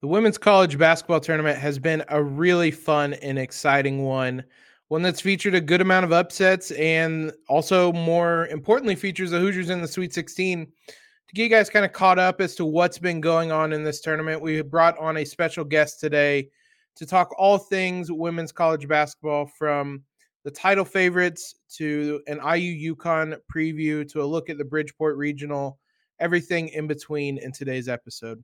[0.00, 4.42] The women's college basketball tournament has been a really fun and exciting one.
[4.88, 9.68] One that's featured a good amount of upsets and also, more importantly, features the Hoosiers
[9.68, 10.66] in the Sweet 16.
[10.66, 13.84] To get you guys kind of caught up as to what's been going on in
[13.84, 16.48] this tournament, we brought on a special guest today
[16.96, 20.02] to talk all things women's college basketball from
[20.44, 25.78] the title favorites to an IU UConn preview to a look at the Bridgeport Regional,
[26.20, 28.42] everything in between in today's episode.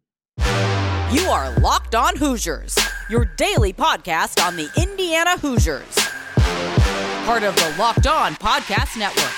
[1.12, 2.76] You are Locked On Hoosiers,
[3.08, 5.94] your daily podcast on the Indiana Hoosiers.
[7.24, 9.32] Part of the Locked On Podcast Network.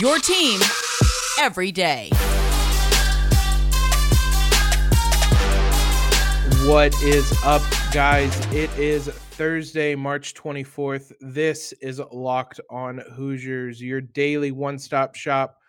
[0.00, 0.60] Your team
[1.38, 2.10] every day.
[6.66, 7.62] What is up,
[7.92, 8.36] guys?
[8.52, 11.12] It is Thursday, March 24th.
[11.20, 15.59] This is Locked On Hoosiers, your daily one stop shop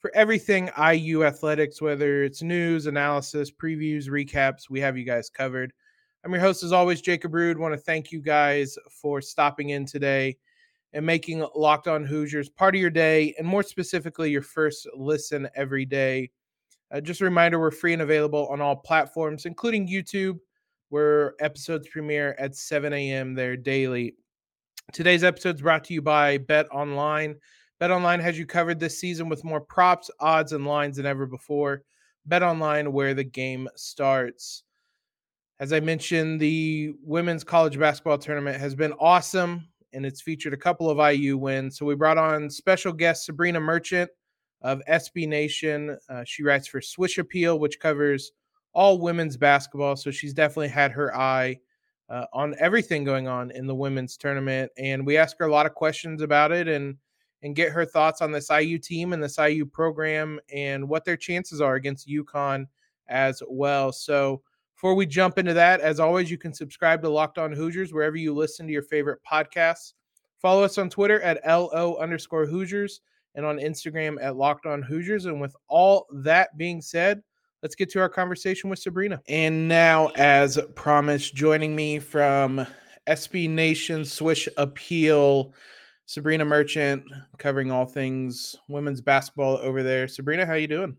[0.00, 5.72] for everything IU athletics, whether it's news, analysis, previews, recaps, we have you guys covered.
[6.24, 7.58] I'm your host, as always, Jacob Rude.
[7.58, 10.36] Want to thank you guys for stopping in today
[10.92, 15.48] and making Locked On Hoosiers part of your day, and more specifically, your first listen
[15.54, 16.30] every day.
[16.90, 20.38] Uh, just a reminder we're free and available on all platforms, including YouTube,
[20.88, 23.34] where episodes premiere at 7 a.m.
[23.34, 24.14] there daily.
[24.92, 27.36] Today's episode is brought to you by Bet Online.
[27.80, 31.82] BetOnline has you covered this season with more props, odds, and lines than ever before.
[32.28, 34.64] BetOnline, where the game starts.
[35.60, 40.58] As I mentioned, the women's college basketball tournament has been awesome, and it's featured a
[40.58, 41.78] couple of IU wins.
[41.78, 44.10] So we brought on special guest Sabrina Merchant
[44.62, 45.96] of SB Nation.
[46.08, 48.32] Uh, she writes for Swish Appeal, which covers
[48.72, 49.96] all women's basketball.
[49.96, 51.58] So she's definitely had her eye
[52.08, 54.70] uh, on everything going on in the women's tournament.
[54.78, 56.96] And we ask her a lot of questions about it and
[57.42, 61.16] and get her thoughts on this IU team and this IU program and what their
[61.16, 62.66] chances are against UConn
[63.08, 63.92] as well.
[63.92, 64.42] So
[64.74, 68.16] before we jump into that, as always, you can subscribe to Locked On Hoosiers wherever
[68.16, 69.94] you listen to your favorite podcasts.
[70.40, 73.00] Follow us on Twitter at LO underscore Hoosiers
[73.34, 75.26] and on Instagram at Locked On Hoosiers.
[75.26, 77.22] And with all that being said,
[77.62, 79.20] let's get to our conversation with Sabrina.
[79.28, 82.64] And now, as promised, joining me from
[83.08, 85.54] SB Nation Swish Appeal
[86.08, 87.04] Sabrina Merchant
[87.36, 90.08] covering all things women's basketball over there.
[90.08, 90.96] Sabrina, how you doing?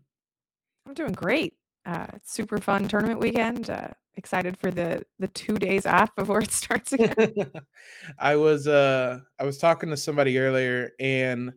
[0.86, 1.54] I'm doing great.
[1.84, 3.70] Uh, super fun tournament weekend.
[3.70, 7.34] Uh, excited for the the two days off before it starts again.
[8.20, 11.54] I was uh I was talking to somebody earlier, and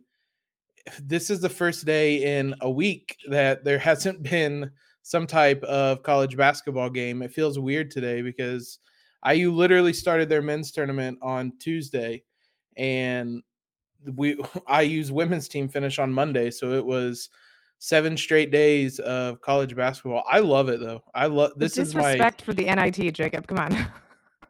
[1.00, 4.68] this is the first day in a week that there hasn't been
[5.02, 7.22] some type of college basketball game.
[7.22, 8.80] It feels weird today because
[9.24, 12.24] IU literally started their men's tournament on Tuesday
[12.76, 13.42] and
[14.14, 14.36] we
[14.82, 17.28] IU's women's team finish on Monday, so it was
[17.78, 20.24] seven straight days of college basketball.
[20.30, 21.02] I love it though.
[21.14, 23.46] I love this is my respect for the NIT, Jacob.
[23.46, 23.86] Come on.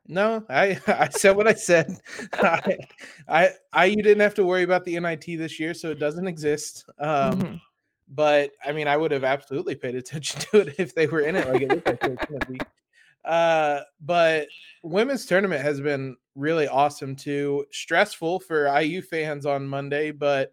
[0.06, 1.96] No, I I said what I said.
[2.34, 2.76] I,
[3.28, 6.26] I I you didn't have to worry about the NIT this year, so it doesn't
[6.26, 6.84] exist.
[6.98, 7.54] Um, mm-hmm.
[8.08, 11.36] But I mean, I would have absolutely paid attention to it if they were in
[11.36, 12.58] it, like it looked like it was going to be.
[13.24, 14.48] Uh, but
[14.82, 17.64] women's tournament has been really awesome too.
[17.72, 20.52] Stressful for IU fans on Monday, but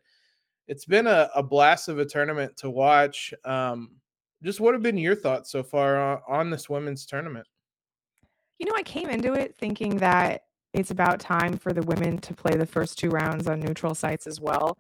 [0.68, 3.34] it's been a, a blast of a tournament to watch.
[3.44, 3.92] Um,
[4.44, 7.46] just what have been your thoughts so far on, on this women's tournament?
[8.58, 10.44] You know, I came into it thinking that
[10.74, 14.28] it's about time for the women to play the first two rounds on neutral sites
[14.28, 14.78] as well.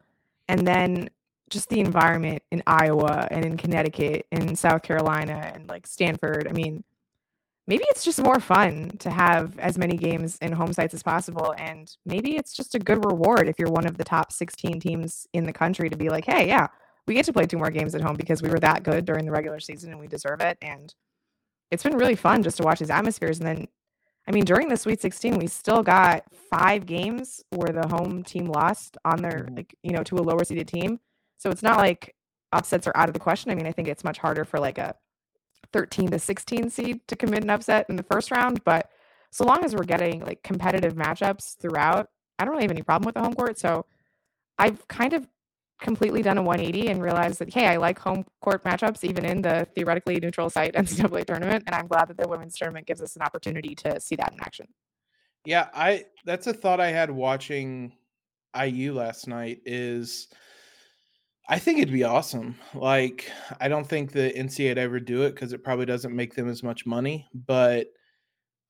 [0.47, 1.09] And then
[1.49, 6.47] just the environment in Iowa and in Connecticut and South Carolina and like Stanford.
[6.49, 6.83] I mean,
[7.67, 11.53] maybe it's just more fun to have as many games in home sites as possible.
[11.57, 15.27] And maybe it's just a good reward if you're one of the top 16 teams
[15.33, 16.67] in the country to be like, hey, yeah,
[17.07, 19.25] we get to play two more games at home because we were that good during
[19.25, 20.57] the regular season and we deserve it.
[20.61, 20.93] And
[21.69, 23.39] it's been really fun just to watch these atmospheres.
[23.39, 23.67] And then,
[24.27, 28.45] I mean, during the Sweet 16, we still got five games where the home team
[28.45, 29.55] lost on their, mm-hmm.
[29.55, 30.99] like, you know, to a lower seeded team.
[31.37, 32.15] So it's not like
[32.51, 33.51] upsets are out of the question.
[33.51, 34.95] I mean, I think it's much harder for like a
[35.73, 38.63] 13 to 16 seed to commit an upset in the first round.
[38.63, 38.89] But
[39.31, 43.05] so long as we're getting like competitive matchups throughout, I don't really have any problem
[43.05, 43.57] with the home court.
[43.57, 43.85] So
[44.57, 45.27] I've kind of
[45.81, 49.41] completely done a 180 and realized that hey, I like home court matchups even in
[49.41, 53.15] the theoretically neutral site NCAA tournament, and I'm glad that the women's tournament gives us
[53.15, 54.67] an opportunity to see that in action.
[55.43, 57.93] Yeah, I that's a thought I had watching
[58.59, 59.61] IU last night.
[59.65, 60.27] Is
[61.51, 62.55] I think it'd be awesome.
[62.73, 66.33] Like, I don't think the NCAA would ever do it because it probably doesn't make
[66.33, 67.27] them as much money.
[67.45, 67.87] But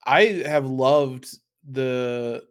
[0.06, 1.28] I have loved
[1.69, 2.44] the.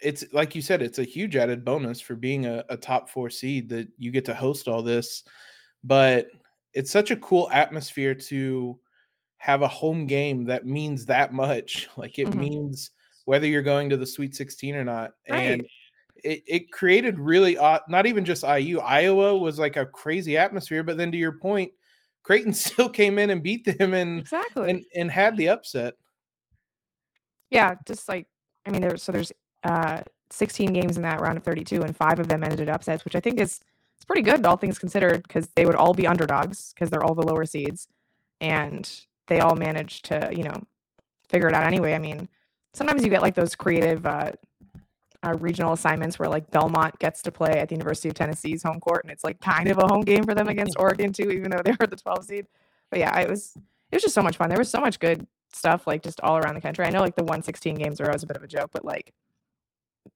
[0.00, 3.28] It's like you said, it's a huge added bonus for being a, a top four
[3.28, 5.22] seed that you get to host all this.
[5.84, 6.28] But
[6.72, 8.80] it's such a cool atmosphere to
[9.36, 11.88] have a home game that means that much.
[11.98, 12.36] Like it Mhm.
[12.38, 12.90] means
[13.26, 15.12] whether you're going to the Sweet 16 or not.
[15.26, 15.70] And Right.
[16.24, 18.78] It, it created really odd, not even just IU.
[18.80, 21.70] Iowa was like a crazy atmosphere, but then to your point,
[22.22, 24.70] Creighton still came in and beat them and Exactly.
[24.70, 25.94] and, and had the upset.
[27.50, 28.26] Yeah, just like
[28.66, 29.32] I mean, there's so there's
[29.62, 33.04] uh 16 games in that round of 32, and five of them ended in upsets,
[33.04, 33.60] which I think is
[33.96, 37.14] it's pretty good, all things considered, because they would all be underdogs because they're all
[37.14, 37.86] the lower seeds,
[38.40, 38.90] and
[39.28, 40.62] they all managed to you know
[41.28, 41.94] figure it out anyway.
[41.94, 42.28] I mean,
[42.72, 44.32] sometimes you get like those creative uh,
[45.24, 48.80] uh, regional assignments where like Belmont gets to play at the University of Tennessee's home
[48.80, 51.50] court, and it's like kind of a home game for them against Oregon too, even
[51.50, 52.46] though they were the 12 seed.
[52.90, 53.56] But yeah, it was
[53.90, 54.48] it was just so much fun.
[54.48, 56.84] There was so much good stuff like just all around the country.
[56.84, 59.12] I know like the 116 games are always a bit of a joke, but like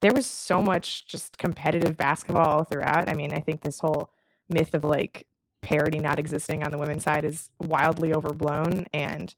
[0.00, 3.08] there was so much just competitive basketball all throughout.
[3.08, 4.10] I mean, I think this whole
[4.48, 5.26] myth of like
[5.62, 9.34] parity not existing on the women's side is wildly overblown and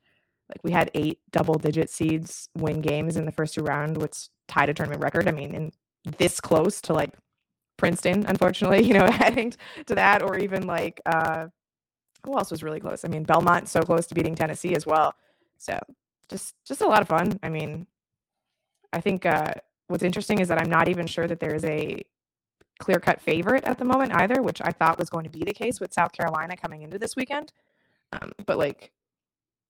[0.50, 4.28] like we had eight double digit seeds win games in the first two round which
[4.48, 5.28] tied a tournament record.
[5.28, 5.72] I mean in
[6.18, 7.10] this close to like
[7.76, 9.52] princeton unfortunately you know adding
[9.86, 11.46] to that or even like uh
[12.24, 13.04] who else was really close?
[13.04, 15.14] I mean belmont so close to beating tennessee as well.
[15.58, 15.78] So
[16.28, 17.38] just just a lot of fun.
[17.42, 17.86] I mean
[18.92, 19.52] i think uh
[19.86, 22.02] what's interesting is that i'm not even sure that there's a
[22.80, 25.52] clear cut favorite at the moment either, which I thought was going to be the
[25.52, 27.52] case with South Carolina coming into this weekend.
[28.12, 28.90] Um, but like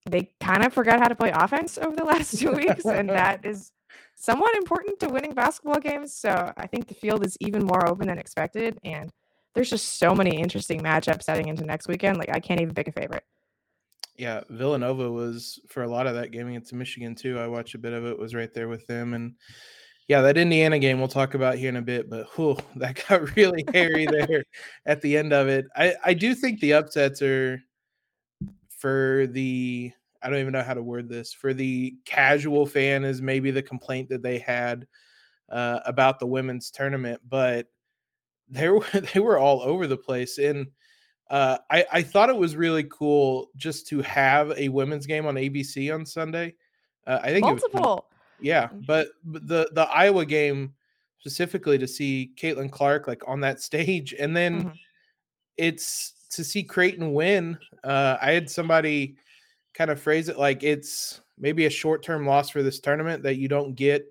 [0.07, 3.45] they kind of forgot how to play offense over the last two weeks, and that
[3.45, 3.73] is
[4.15, 6.15] somewhat important to winning basketball games.
[6.15, 9.11] So I think the field is even more open than expected, and
[9.55, 12.19] there's just so many interesting matchups heading into next weekend.
[12.19, 13.25] Like I can't even pick a favorite.
[14.17, 17.39] Yeah, Villanova was for a lot of that game against Michigan too.
[17.39, 19.15] I watched a bit of it, was right there with them.
[19.15, 19.35] And
[20.09, 23.35] yeah, that Indiana game we'll talk about here in a bit, but whew, that got
[23.37, 24.45] really hairy there
[24.87, 25.65] at the end of it.
[25.75, 27.63] I, I do think the upsets are
[28.81, 29.93] for the
[30.23, 33.63] I don't even know how to word this for the casual fan is maybe the
[33.63, 34.87] complaint that they had
[35.49, 37.69] uh, about the women's tournament, but
[38.49, 38.85] they were
[39.15, 40.69] they were all over the place and.
[41.31, 45.37] Uh, I, I thought it was really cool just to have a women's game on
[45.37, 46.57] ABC on Sunday.
[47.07, 48.07] Uh, I think it was Multiple.
[48.41, 50.75] yeah, but, but the the Iowa game
[51.21, 54.79] specifically to see Caitlin Clark like on that stage, and then Mhm.
[55.57, 57.59] it's to see Creighton win.
[57.85, 59.17] Uh, I had somebody
[59.75, 63.37] kind of phrase it like it's maybe a short term loss for this tournament that
[63.37, 64.07] you don't get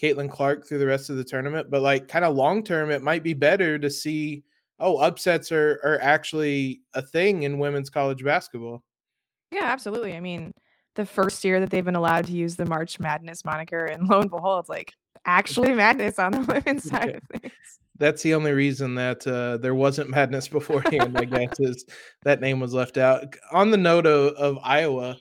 [0.00, 3.02] Caitlin Clark through the rest of the tournament, but like kind of long term, it
[3.02, 4.42] might be better to see
[4.78, 8.82] oh upsets are are actually a thing in women's college basketball.
[9.50, 10.14] Yeah, absolutely.
[10.16, 10.52] I mean,
[10.94, 14.20] the first year that they've been allowed to use the March Madness moniker, and lo
[14.20, 14.92] and behold, it's like
[15.24, 17.52] actually madness on the women's side of things.
[18.00, 21.84] That's the only reason that uh, there wasn't madness beforehand, I guess, is
[22.22, 23.36] that name was left out.
[23.52, 25.18] On the note of, of Iowa,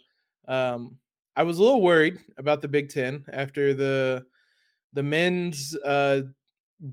[0.48, 0.98] um,
[1.36, 4.26] I was a little worried about the Big Ten after the
[4.94, 6.22] the men's uh,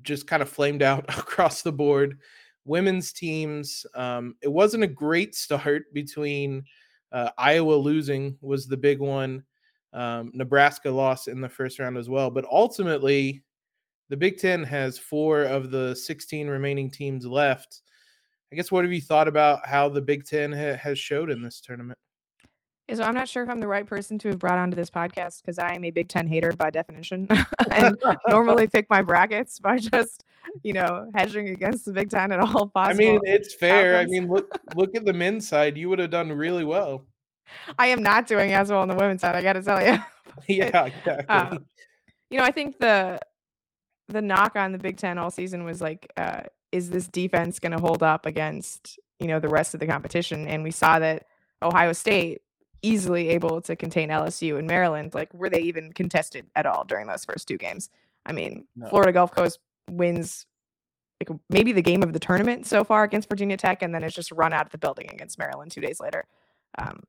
[0.02, 2.18] just kind of flamed out across the board.
[2.64, 6.64] Women's teams, um, it wasn't a great start between
[7.12, 9.44] uh, Iowa losing was the big one.
[9.92, 13.44] Um, Nebraska lost in the first round as well, but ultimately
[14.08, 17.82] the Big Ten has four of the 16 remaining teams left.
[18.52, 21.42] I guess what have you thought about how the Big Ten ha- has showed in
[21.42, 21.98] this tournament?
[22.94, 25.42] So I'm not sure if I'm the right person to have brought onto this podcast
[25.42, 27.26] because I am a Big Ten hater by definition,
[27.72, 27.96] and
[28.28, 30.22] normally pick my brackets by just
[30.62, 32.74] you know hedging against the Big Ten at all possible.
[32.90, 33.98] I mean, it's fair.
[33.98, 35.76] I mean, look look at the men's side.
[35.76, 37.04] You would have done really well.
[37.76, 39.34] I am not doing as well on the women's side.
[39.34, 39.98] I got to tell you.
[40.46, 41.26] yeah, exactly.
[41.28, 41.66] Um,
[42.30, 43.18] you know, I think the
[44.08, 47.72] the knock on the Big Ten all season was like, uh, is this defense going
[47.72, 50.46] to hold up against you know the rest of the competition?
[50.46, 51.26] And we saw that
[51.62, 52.42] Ohio State
[52.82, 55.14] easily able to contain LSU and Maryland.
[55.14, 57.90] Like, were they even contested at all during those first two games?
[58.24, 58.88] I mean, No.
[58.88, 59.58] Florida Gulf Coast
[59.90, 60.46] wins
[61.20, 64.14] like maybe the game of the tournament so far against Virginia Tech, and then it's
[64.14, 66.26] just run out of the building against Maryland two days later.
[66.78, 67.00] Um,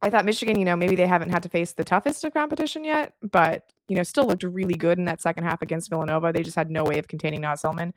[0.00, 2.84] I thought Michigan, you know, maybe they haven't had to face the toughest of competition
[2.84, 6.32] yet, but you know, still looked really good in that second half against Villanova.
[6.32, 7.94] They just had no way of containing Naz Hillmon.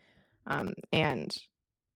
[0.48, 1.36] Um, and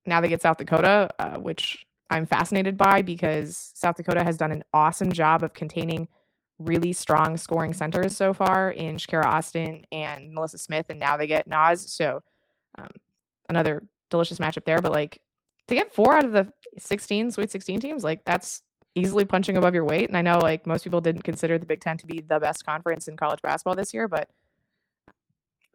[0.06, 4.52] now they get South Dakota, uh, which I'm fascinated by because South Dakota has done
[4.52, 6.08] an awesome job of containing
[6.60, 11.28] really strong scoring centers so far in Shakira Austin and NaLyssa Smith, and now they
[11.28, 11.92] get Naz.
[11.92, 12.22] So
[12.78, 12.90] um,
[13.50, 14.82] another delicious matchup there.
[14.82, 15.22] But like
[15.68, 18.62] to get four out of the 16 Sweet 16 teams, like that's
[18.96, 20.08] easily punching above your weight.
[20.08, 22.66] And I know like most people didn't consider the Big Ten to be the best
[22.66, 24.30] conference in college basketball this year, but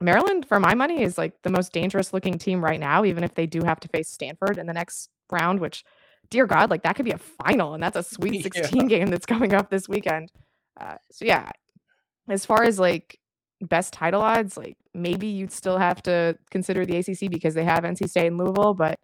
[0.01, 3.35] Maryland, for my money, is like the most dangerous looking team right now, even if
[3.35, 5.85] they do have to face Stanford in the next round, which
[6.31, 8.87] dear God, like that could be a final, and that's a Sweet 16 yeah.
[8.87, 10.33] game that's coming up this weekend.
[10.81, 11.51] Uh, so yeah,
[12.29, 13.19] as far as like
[13.61, 17.85] best title odds, like maybe you'd still have to consider the ACC because they have
[17.85, 18.99] NC State and Louisville, but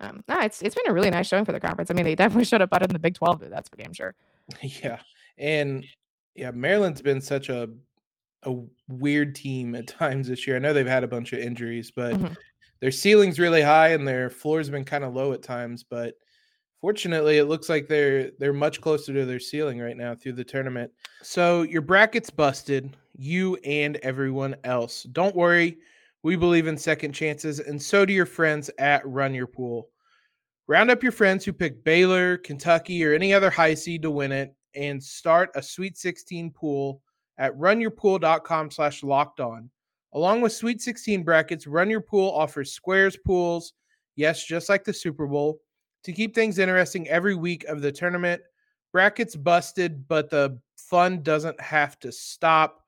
[0.00, 1.90] um, no, it's it's been a really nice showing for the conference.
[1.90, 4.14] I mean, they definitely showed up better than the Big 12, that's for damn sure.
[4.62, 4.98] Yeah,
[5.38, 5.84] and
[6.34, 7.68] yeah, Maryland's been such a
[8.46, 8.54] a
[8.88, 10.56] weird team at times this year.
[10.56, 12.34] I know they've had a bunch of injuries, but mm-hmm.
[12.80, 15.82] their ceiling's really high and their floor's been kind of low at times.
[15.82, 16.14] But
[16.80, 20.44] fortunately, it looks like they're they're much closer to their ceiling right now through the
[20.44, 20.92] tournament.
[21.22, 25.04] So your bracket's busted, you and everyone else.
[25.04, 25.78] Don't worry,
[26.24, 29.90] we believe in second chances, and so do your friends at Run Your Pool.
[30.66, 34.32] Round up your friends who picked Baylor, Kentucky, or any other high seed to win
[34.32, 37.02] it, and start a Sweet 16 pool
[37.36, 39.70] at runyourpool.com slash locked on.
[40.14, 43.74] Along with Sweet 16 brackets, Run Your Pool offers squares pools,
[44.16, 45.60] yes, just like the Super Bowl,
[46.04, 48.40] to keep things interesting every week of the tournament.
[48.92, 52.83] Brackets busted, but the fun doesn't have to stop.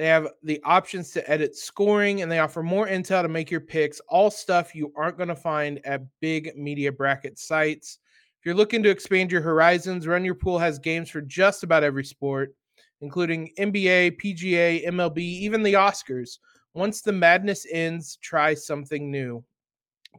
[0.00, 3.60] They have the options to edit scoring and they offer more intel to make your
[3.60, 7.98] picks, all stuff you aren't going to find at big media bracket sites.
[8.38, 11.84] If you're looking to expand your horizons, Run Your Pool has games for just about
[11.84, 12.54] every sport
[13.02, 16.38] including NBA, PGA, MLB, even the Oscars.
[16.72, 19.44] Once the madness ends, try something new.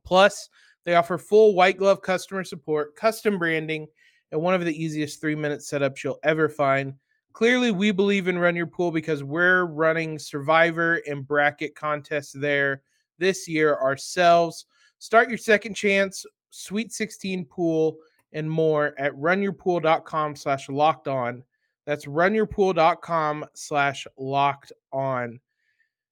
[0.04, 0.48] Plus,
[0.86, 3.88] they offer full white glove customer support, custom branding,
[4.32, 6.94] and one of the easiest three minute setups you'll ever find.
[7.34, 12.82] Clearly, we believe in Run Your Pool because we're running Survivor and bracket contests there
[13.18, 14.66] this year ourselves.
[15.00, 17.98] Start your second chance, Sweet 16 pool,
[18.34, 21.44] and more at runyourpool.com slash locked on.
[21.86, 25.40] That's runyourpool.com slash locked on.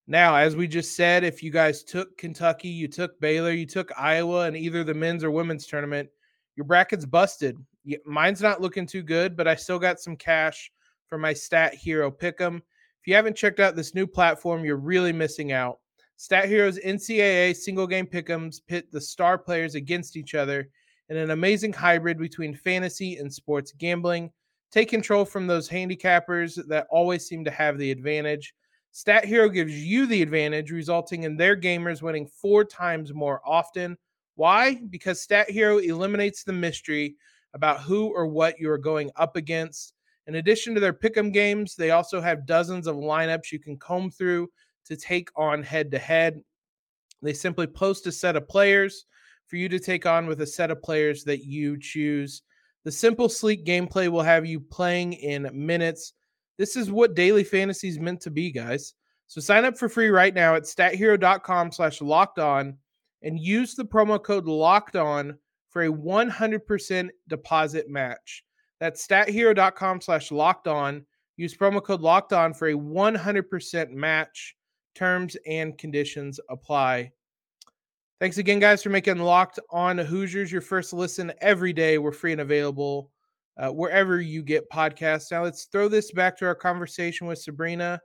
[0.08, 3.92] Now, as we just said, if you guys took Kentucky, you took Baylor, you took
[3.96, 6.10] Iowa in either the men's or women's tournament,
[6.56, 7.58] your bracket's busted.
[8.06, 10.72] Mine's not looking too good, but I still got some cash
[11.10, 12.58] for my Stat Hero Pick'em.
[12.58, 15.80] If you haven't checked out this new platform, you're really missing out.
[16.18, 20.70] Stat Hero's NCAA single game pick'ems pit the star players against each other
[21.08, 24.30] in an amazing hybrid between fantasy and sports gambling.
[24.72, 28.54] Take control from those handicappers that always seem to have the advantage.
[28.92, 33.98] Stat Hero gives you the advantage, resulting in their gamers winning four times more often.
[34.36, 34.76] Why?
[34.90, 37.16] Because Stat Hero eliminates the mystery
[37.54, 39.94] about who or what you are going up against.
[40.30, 44.12] In addition to their pick'em games, they also have dozens of lineups you can comb
[44.12, 44.48] through
[44.86, 46.40] to take on head to head.
[47.24, 49.06] They simply post a set of players
[49.48, 52.44] for you to take on with a set of players that you choose.
[52.84, 56.14] The simple, sleek gameplay will have you playing in minutes.
[56.60, 58.94] This is what daily fantasy is meant to be, guys.
[59.26, 62.78] So sign up for free right now at stathero.com slash locked on
[63.24, 65.40] and use the promo code locked on
[65.72, 68.44] for a 100% deposit match.
[68.80, 71.06] That's stathero.com slash locked on.
[71.38, 74.56] Use promo code locked on for a 100% match.
[74.96, 77.12] Terms and conditions apply.
[78.20, 81.98] Thanks again, guys, for making Locked On Hoosiers your first listen every day.
[81.98, 83.12] We're free and available
[83.58, 85.32] uh, wherever you get podcasts.
[85.32, 88.02] Now, let's throw this back to our conversation with Sabrina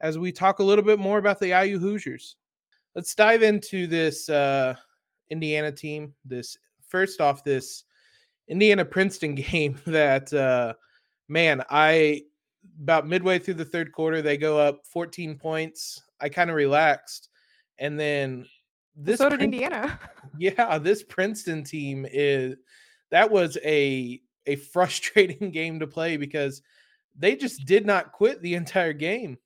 [0.00, 2.36] as we talk a little bit more about the IU Hoosiers.
[2.94, 4.74] Let's dive into this uh,
[5.30, 6.14] Indiana team.
[6.24, 6.56] This
[6.88, 7.84] first off, this
[8.48, 10.74] Indiana Princeton game that, uh,
[11.28, 12.22] man, I
[12.82, 16.02] about midway through the third quarter, they go up 14 points.
[16.20, 17.28] I kind of relaxed.
[17.78, 18.46] And then
[18.96, 19.98] this so did Prin- Indiana.
[20.38, 22.56] yeah, this Princeton team is
[23.10, 26.62] that was a a frustrating game to play because
[27.18, 29.38] they just did not quit the entire game.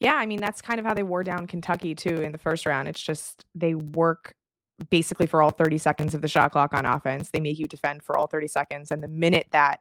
[0.00, 2.66] Yeah, I mean that's kind of how they wore down Kentucky too in the first
[2.66, 2.88] round.
[2.88, 4.34] It's just they work
[4.90, 7.30] basically for all 30 seconds of the shot clock on offense.
[7.30, 9.80] They make you defend for all 30 seconds and the minute that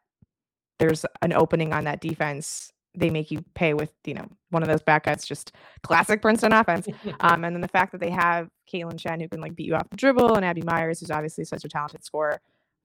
[0.80, 4.70] there's an opening on that defense, they make you pay with you know one of
[4.70, 6.88] those back cuts, just classic Princeton offense.
[7.22, 9.76] um, and then the fact that they have Kaitlyn Chen who can like beat you
[9.76, 12.40] off the dribble, and Abby Meyers, who's obviously such a talented scorer.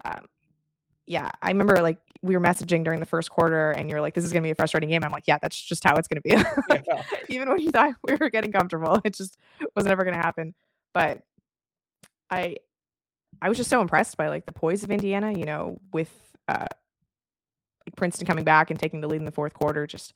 [0.04, 0.26] Um,
[1.06, 4.24] yeah, I remember like we were messaging during the first quarter, and you're like, "This
[4.24, 6.30] is gonna be a frustrating game." I'm like, "Yeah, that's just how it's gonna be."
[6.86, 7.02] yeah.
[7.28, 9.38] Even when you thought we were getting comfortable, it just
[9.74, 10.54] was never gonna happen.
[10.94, 11.22] But
[12.30, 12.56] I,
[13.40, 15.32] I was just so impressed by like the poise of Indiana.
[15.32, 16.10] You know, with
[16.48, 16.66] uh,
[17.88, 19.86] like Princeton coming back and taking the lead in the fourth quarter.
[19.86, 20.14] Just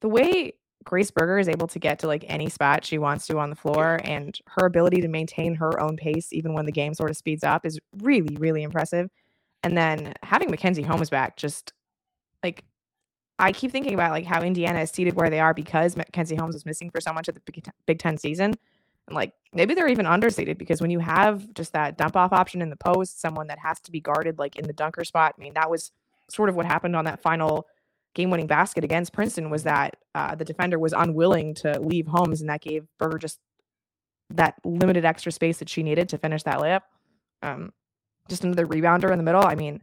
[0.00, 0.54] the way
[0.84, 3.56] Grace Berger is able to get to like any spot she wants to on the
[3.56, 7.16] floor and her ability to maintain her own pace even when the game sort of
[7.16, 9.08] speeds up is really, really impressive.
[9.62, 11.72] And then having Mackenzie Holmes back, just
[12.42, 12.64] like
[13.38, 16.54] I keep thinking about like how Indiana is seated where they are because Mackenzie Holmes
[16.54, 18.54] was missing for so much of the Big Ten season.
[19.08, 22.62] And like maybe they're even understated because when you have just that dump off option
[22.62, 25.42] in the post, someone that has to be guarded like in the dunker spot, I
[25.42, 25.92] mean, that was
[26.30, 27.66] sort of what happened on that final
[28.14, 32.40] game winning basket against Princeton was that uh, the defender was unwilling to leave Holmes,
[32.40, 33.38] and that gave Berger just
[34.30, 36.82] that limited extra space that she needed to finish that layup.
[37.42, 37.72] Um,
[38.28, 39.44] just another rebounder in the middle.
[39.44, 39.80] I mean,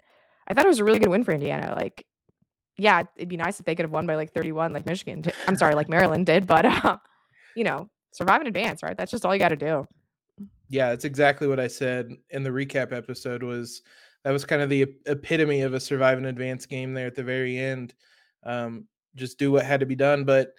[0.47, 1.75] I thought it was a really good win for Indiana.
[1.75, 2.05] Like,
[2.77, 5.21] yeah, it'd be nice if they could have won by like 31, like Michigan.
[5.21, 5.33] Did.
[5.47, 6.97] I'm sorry, like Maryland did, but uh,
[7.55, 8.97] you know, survive in advance, right?
[8.97, 9.87] That's just all you got to do.
[10.69, 13.43] Yeah, that's exactly what I said in the recap episode.
[13.43, 13.81] Was
[14.23, 17.23] that was kind of the epitome of a survive in advance game there at the
[17.23, 17.93] very end.
[18.45, 20.23] Um, just do what had to be done.
[20.23, 20.53] But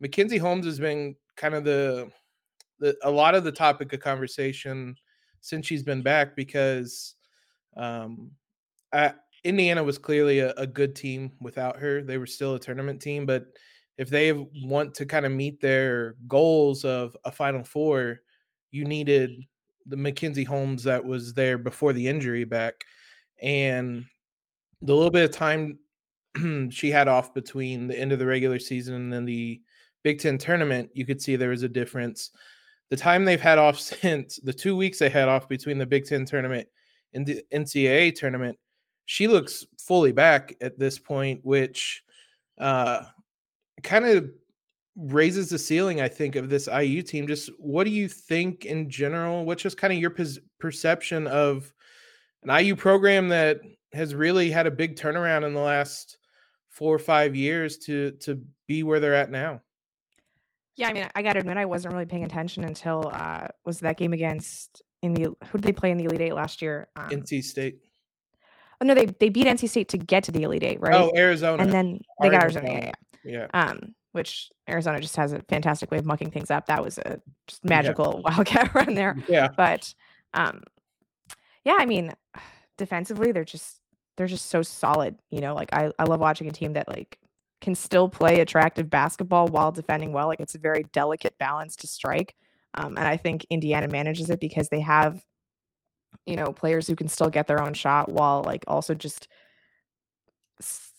[0.00, 2.10] Mackenzie Holmes has been kind of the,
[2.78, 4.96] the a lot of the topic of conversation
[5.40, 7.14] since she's been back because
[7.76, 8.30] um,
[8.92, 12.02] I, Indiana was clearly a, a, good team without her.
[12.02, 13.46] They were still a tournament team, but
[13.98, 18.20] if they want to kind of meet their goals of a Final Four,
[18.70, 19.44] you needed
[19.86, 22.84] the Mackenzie Holmes that was there before the injury back,
[23.40, 24.04] and
[24.82, 25.78] the little bit of time
[26.70, 29.60] she had off between the end of the regular season and then the
[30.02, 32.30] Big Ten tournament, you could see there was a difference.
[32.90, 36.04] The time they've had off since the two weeks they had off between the Big
[36.04, 36.68] Ten tournament
[37.14, 38.58] and the NCAA tournament,
[39.06, 42.02] she looks fully back at this point, which
[42.58, 43.02] uh,
[43.82, 44.30] kind of
[44.96, 47.26] raises the ceiling, I think, of this IU team.
[47.26, 49.44] Just what do you think in general?
[49.44, 50.14] What's just kind of your
[50.58, 51.72] perception of
[52.42, 53.60] an IU program that
[53.92, 56.18] has really had a big turnaround in the last
[56.76, 59.62] four or five years to to be where they're at now.
[60.76, 63.80] Yeah, I mean, I got to admit, I wasn't really paying attention until uh, was
[63.80, 66.88] that game against in the who did they play in the Elite Eight last year?
[66.96, 67.78] Um, NC State.
[68.80, 70.94] Oh no, they they beat NC State to get to the Elite Eight, right?
[70.94, 72.70] Oh, Arizona, and then they got Arizona.
[72.70, 72.92] Yeah, yeah.
[73.26, 73.46] Yeah.
[73.52, 76.66] Um, which Arizona just has a fantastic way of mucking things up.
[76.66, 78.30] That was a just magical yeah.
[78.36, 79.16] wildcat run there.
[79.28, 79.94] Yeah, but
[80.32, 80.62] um,
[81.64, 82.12] yeah, I mean,
[82.78, 83.80] defensively, they're just
[84.16, 85.16] they're just so solid.
[85.30, 87.18] You know, like I, I love watching a team that like
[87.60, 90.28] can still play attractive basketball while defending well.
[90.28, 92.34] Like it's a very delicate balance to strike.
[92.74, 95.22] Um, and I think Indiana manages it because they have,
[96.26, 99.28] you know, players who can still get their own shot while like also just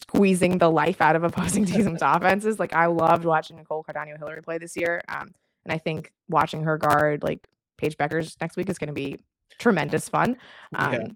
[0.02, 2.60] squeezing the life out of opposing teams' offenses.
[2.60, 5.02] Like I loved watching Nicole Cardano Hillary play this year.
[5.08, 5.34] Um,
[5.66, 7.46] and I think watching her guard like
[7.78, 9.20] Paige Bueckers next week is going to be
[9.60, 10.38] tremendous fun.
[10.76, 11.08] Um, yeah.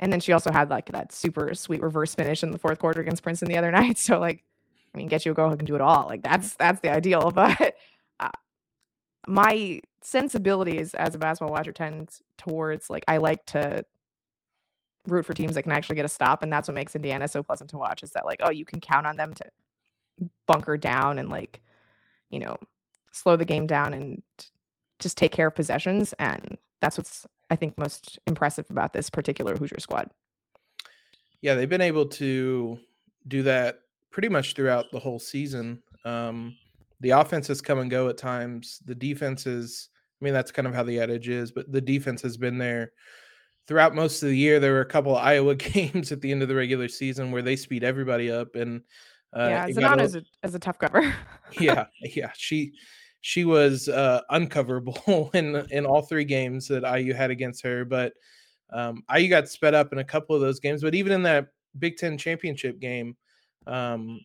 [0.00, 3.00] And then she also had like that super sweet reverse finish in the fourth quarter
[3.00, 3.98] against Princeton the other night.
[3.98, 4.44] So like,
[4.94, 6.06] I mean, get you a girl who can do it all.
[6.06, 7.30] Like that's that's the ideal.
[7.34, 7.74] But
[8.20, 8.30] uh,
[9.26, 13.84] my sensibilities as a basketball watcher tends towards like I like to
[15.10, 17.42] root for teams that can actually get a stop, and that's what makes Indiana so
[17.42, 18.02] pleasant to watch.
[18.02, 19.44] Is that like, oh, you can count on them to
[20.46, 21.60] bunker down and like,
[22.30, 22.56] you know,
[23.12, 24.22] slow the game down and
[24.98, 29.56] just take care of possessions, and that's what's I think most impressive about this particular
[29.56, 30.10] Hoosier squad.
[31.40, 32.78] Yeah, they've been able to
[33.26, 35.82] do that pretty much throughout the whole season.
[36.04, 36.56] Um,
[37.00, 38.80] the offense has come and go at times.
[38.84, 39.88] The defense is,
[40.20, 42.92] I mean, that's kind of how the adage is, but the defense has been there
[43.68, 44.58] throughout most of the year.
[44.58, 47.42] There were a couple of Iowa games at the end of the regular season where
[47.42, 48.56] they speed everybody up.
[48.56, 48.82] And
[49.36, 51.14] uh, yeah, Czinano is a, is a tough cover.
[51.60, 52.72] yeah, yeah, she
[53.20, 57.84] she was uh, uncoverable in in all three games that IU had against her.
[57.84, 58.14] But
[58.72, 60.82] um, IU got sped up in a couple of those games.
[60.82, 63.16] But even in that Big Ten championship game,
[63.66, 64.20] um,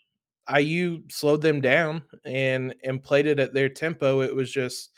[0.53, 4.21] IU slowed them down and and played it at their tempo.
[4.21, 4.91] It was just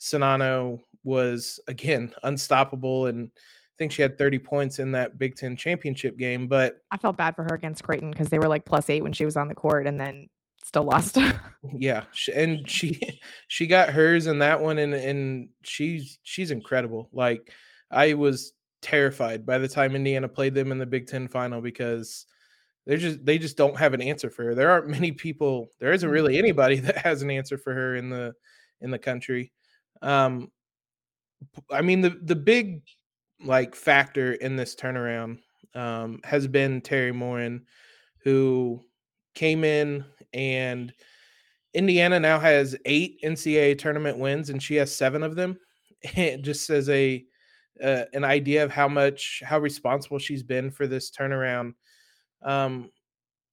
[0.00, 3.30] Czinano was again unstoppable and
[3.80, 6.46] think she had 30 points in that Big Ten championship game.
[6.46, 9.14] But I felt bad for her against Creighton because they were like plus eight when
[9.14, 10.28] she was on the court, and then
[10.62, 11.16] still lost.
[11.74, 13.00] yeah, and she
[13.48, 17.08] she got hers in that one, and and she's she's incredible.
[17.10, 17.50] Like
[17.90, 22.26] I was terrified by the time Indiana played them in the Big Ten final because
[22.86, 24.54] they're just they just don't have an answer for her.
[24.54, 25.70] There aren't many people.
[25.80, 26.44] There isn't really mm-hmm.
[26.44, 28.34] anybody that has an answer for her in the
[28.82, 29.52] in the country.
[30.02, 30.50] Um,
[31.70, 32.82] I mean the the big
[33.44, 35.38] like factor in this turnaround
[35.74, 37.64] um, has been Teri Moren,
[38.22, 38.80] who
[39.34, 40.92] came in and
[41.74, 45.58] Indiana now has eight NCAA tournament wins, and she has seven of them.
[46.40, 47.24] Just as a
[47.82, 51.74] uh, an idea of how much how responsible she's been for this turnaround.
[52.42, 52.90] Um,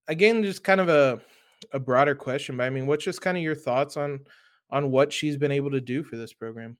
[0.08, 1.21] again, just kind of a
[1.71, 4.19] a broader question, but I mean, what's just kind of your thoughts on
[4.69, 6.78] on what she's been able to do for this program?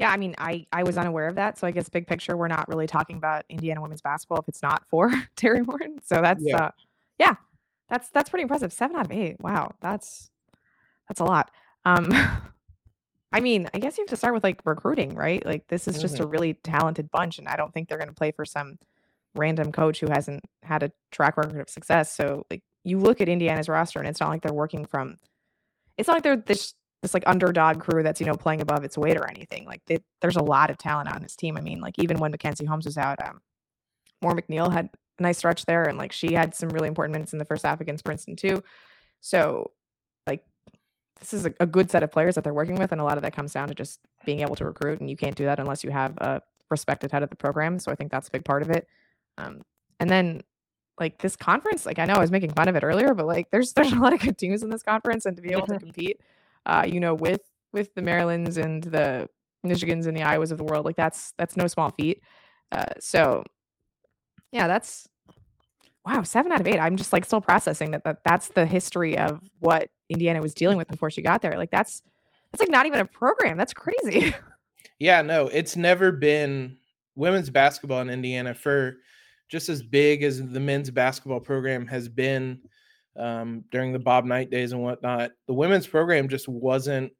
[0.00, 2.48] Yeah, I mean, I I was unaware of that, so I guess big picture, we're
[2.48, 5.98] not really talking about Indiana women's basketball if it's not for Teri Moren.
[6.02, 6.56] So that's yeah.
[6.56, 6.70] uh,
[7.18, 7.34] yeah,
[7.90, 8.72] that's that's pretty impressive.
[8.72, 9.36] Seven out of eight.
[9.40, 10.30] Wow, that's
[11.06, 11.50] that's a lot.
[11.84, 12.08] Um,
[13.32, 15.44] I mean, I guess you have to start with like recruiting, right?
[15.44, 16.20] Like this is just Mhm.
[16.20, 18.78] a really talented bunch, and I don't think they're going to play for some
[19.34, 22.10] random coach who hasn't had a track record of success.
[22.16, 25.18] So like you look at Indiana's roster, and it's not like they're working from.
[25.98, 28.98] It's not like they're this this like underdog crew that's you know playing above its
[28.98, 29.64] weight or anything.
[29.66, 31.56] Like they, there's a lot of talent on this team.
[31.56, 33.40] I mean, like even when Mackenzie Holmes was out, um,
[34.22, 37.32] Moore McNeil had a nice stretch there, and like she had some really important minutes
[37.32, 38.62] in the first half against Princeton too.
[39.20, 39.70] So
[40.26, 40.44] like
[41.20, 43.16] this is a, a good set of players that they're working with, and a lot
[43.16, 45.60] of that comes down to just being able to recruit, and you can't do that
[45.60, 47.78] unless you have a respected head of the program.
[47.78, 48.86] So I think that's a big part of it.
[49.38, 49.62] Um,
[49.98, 50.42] and then
[50.98, 53.50] like this conference, like I know I was making fun of it earlier, but like
[53.50, 55.78] there's there's a lot of good teams in this conference, and to be able to
[55.80, 56.20] compete,
[56.66, 57.42] uh, you know, with
[57.72, 59.28] with the Marylands and the
[59.64, 62.22] Michigans and the Iowas of the world, like that's that's no small feat.
[62.72, 63.44] Uh, so
[64.52, 65.08] yeah, that's
[66.04, 66.78] wow, seven out of eight.
[66.78, 70.76] I'm just like still processing that, that that's the history of what Indiana was dealing
[70.76, 71.56] with before she got there.
[71.56, 72.02] Like that's
[72.50, 73.56] that's like not even a program.
[73.56, 74.34] That's crazy.
[74.98, 76.76] Yeah, no, it's never been
[77.16, 78.98] women's basketball in Indiana for
[79.48, 82.60] just as big as the men's basketball program has been
[83.16, 85.32] um, during the Bob Knight days and whatnot.
[85.46, 87.12] The women's program just wasn't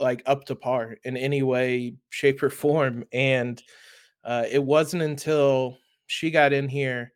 [0.00, 3.04] like up to par in any way, shape, or form.
[3.12, 3.62] And
[4.24, 7.12] uh, it wasn't until she got in here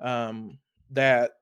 [0.00, 0.58] um,
[0.90, 1.32] that,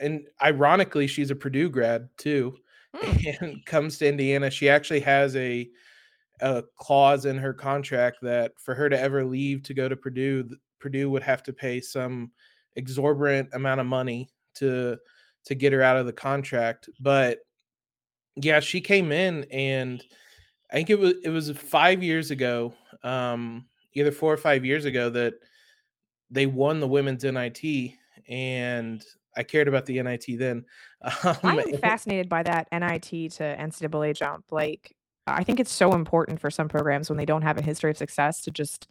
[0.00, 2.56] and ironically, she's a Purdue grad too,
[2.96, 3.40] Mm.
[3.40, 4.50] and comes to Indiana.
[4.50, 5.68] She actually has a
[6.40, 10.48] a clause in her contract that for her to ever leave to go to Purdue,
[10.80, 12.32] Purdue would have to pay some
[12.76, 14.98] exorbitant amount of money to
[15.46, 16.88] to get her out of the contract.
[17.00, 17.38] But
[18.36, 20.02] yeah, she came in and
[20.70, 24.84] I think it was it was five years ago, um, either four or five years
[24.84, 25.34] ago that
[26.30, 27.92] they won the women's NIT,
[28.28, 29.04] and
[29.36, 30.64] I cared about the NIT then.
[31.22, 34.46] Um, I am fascinated by that NIT to NCAA jump.
[34.50, 37.90] Like, I think it's so important for some programs when they don't have a history
[37.90, 38.88] of success to just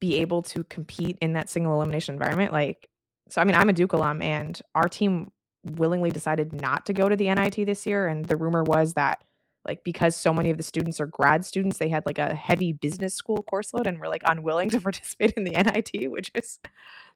[0.00, 2.52] be able to compete in that single elimination environment.
[2.52, 2.88] Like,
[3.28, 5.30] so I mean, I'm a Duke alum, and our team
[5.70, 8.06] willingly decided not to go to the NIT this year.
[8.06, 9.22] And the rumor was that,
[9.66, 12.72] like, because so many of the students are grad students, they had like a heavy
[12.72, 16.58] business school course load and were like unwilling to participate in the NIT, which is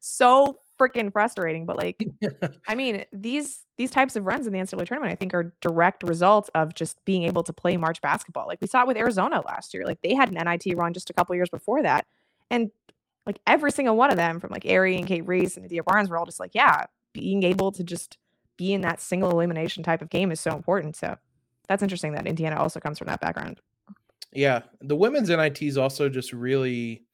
[0.00, 1.66] so freaking frustrating.
[1.66, 2.04] But like,
[2.68, 6.02] I mean, these these types of runs in the NCAA tournament, I think, are direct
[6.02, 8.46] results of just being able to play March basketball.
[8.46, 9.84] Like we saw it with Arizona last year.
[9.84, 12.06] Like they had an NIT run just a couple years before that,
[12.50, 12.70] and
[13.26, 16.10] like every single one of them, from like Aari and Cate Reese and Adia Barnes,
[16.10, 18.18] were all just like, yeah, being able to just
[18.60, 20.96] be in that single elimination type of game is so important.
[20.96, 21.16] So
[21.68, 23.60] that's interesting that Indiana also comes from that background.
[24.32, 27.04] Yeah, the women's NIT is also just really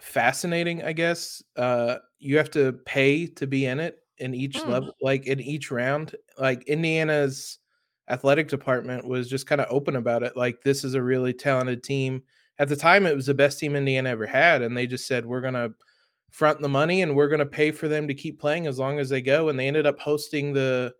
[0.00, 1.42] fascinating, I guess.
[1.56, 4.68] Uh you have to pay to be in it in each Mm.
[4.68, 6.14] level like in each round.
[6.38, 7.58] Like Indiana's
[8.08, 10.36] athletic department was just kind of open about it.
[10.36, 12.22] Like this is a really talented team.
[12.58, 15.26] At the time it was the best team Indiana ever had and they just said
[15.26, 15.74] we're going to
[16.34, 18.98] front the money and we're going to pay for them to keep playing as long
[18.98, 20.92] as they go and they ended up hosting the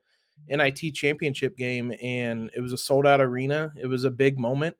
[0.48, 3.72] NIT championship game and it was a sold out arena.
[3.76, 4.76] It was a big moment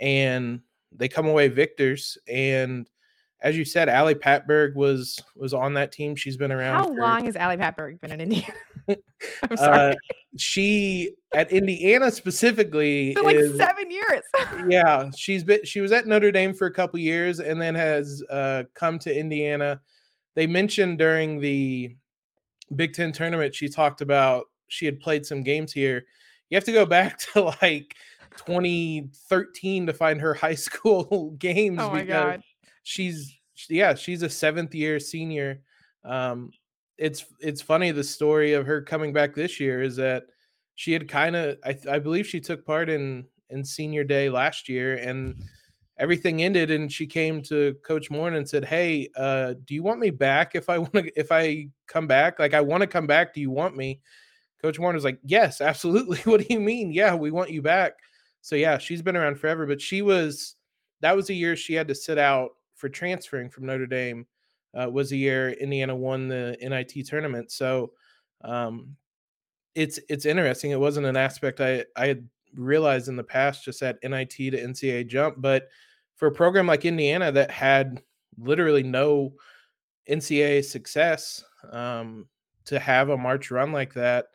[0.00, 0.60] and
[0.90, 2.18] they come away victors.
[2.26, 2.90] And
[3.42, 6.16] as you said, Ali Patberg was was on that team.
[6.16, 6.74] She's been around.
[6.74, 8.54] How for- long has Ali Patberg been in Indiana?
[8.88, 9.92] I'm sorry.
[9.92, 9.94] Uh,
[10.36, 14.22] she at Indiana specifically like is seven years.
[14.68, 18.20] yeah she's been she was at Notre Dame for a couple years and then has
[18.30, 19.80] uh, come to Indiana.
[20.34, 21.96] They mentioned during the
[22.74, 26.06] Big Ten tournament she talked about she had played some games here.
[26.48, 27.94] You have to go back to like
[28.36, 32.42] 2013 to find her high school games oh my because god.
[32.82, 33.36] she's
[33.68, 35.60] yeah she's a seventh year senior
[36.04, 36.50] um
[36.98, 40.24] it's it's funny the story of her coming back this year is that
[40.74, 44.68] she had kind of I, I believe she took part in in senior day last
[44.68, 45.42] year and
[46.02, 50.00] everything ended and she came to coach Moren and said hey uh do you want
[50.00, 53.06] me back if i want to if i come back like i want to come
[53.06, 54.00] back do you want me
[54.60, 57.94] coach Moren was like yes absolutely what do you mean yeah we want you back
[58.40, 60.56] so yeah she's been around forever but she was
[61.00, 62.50] that was a year she had to sit out
[62.82, 64.26] for transferring from Notre Dame.
[64.74, 67.52] Uh, was the year Indiana won the NIT tournament.
[67.52, 67.92] So
[68.42, 68.96] um,
[69.74, 70.72] it's it's interesting.
[70.72, 74.50] It wasn't an aspect I I had realized in the past, just that NIT to
[74.50, 75.36] NCAA jump.
[75.38, 75.68] But
[76.22, 78.00] for a program like Indiana that had
[78.38, 79.32] literally no
[80.08, 82.28] NCAA success, um,
[82.66, 84.26] to have a March run like that,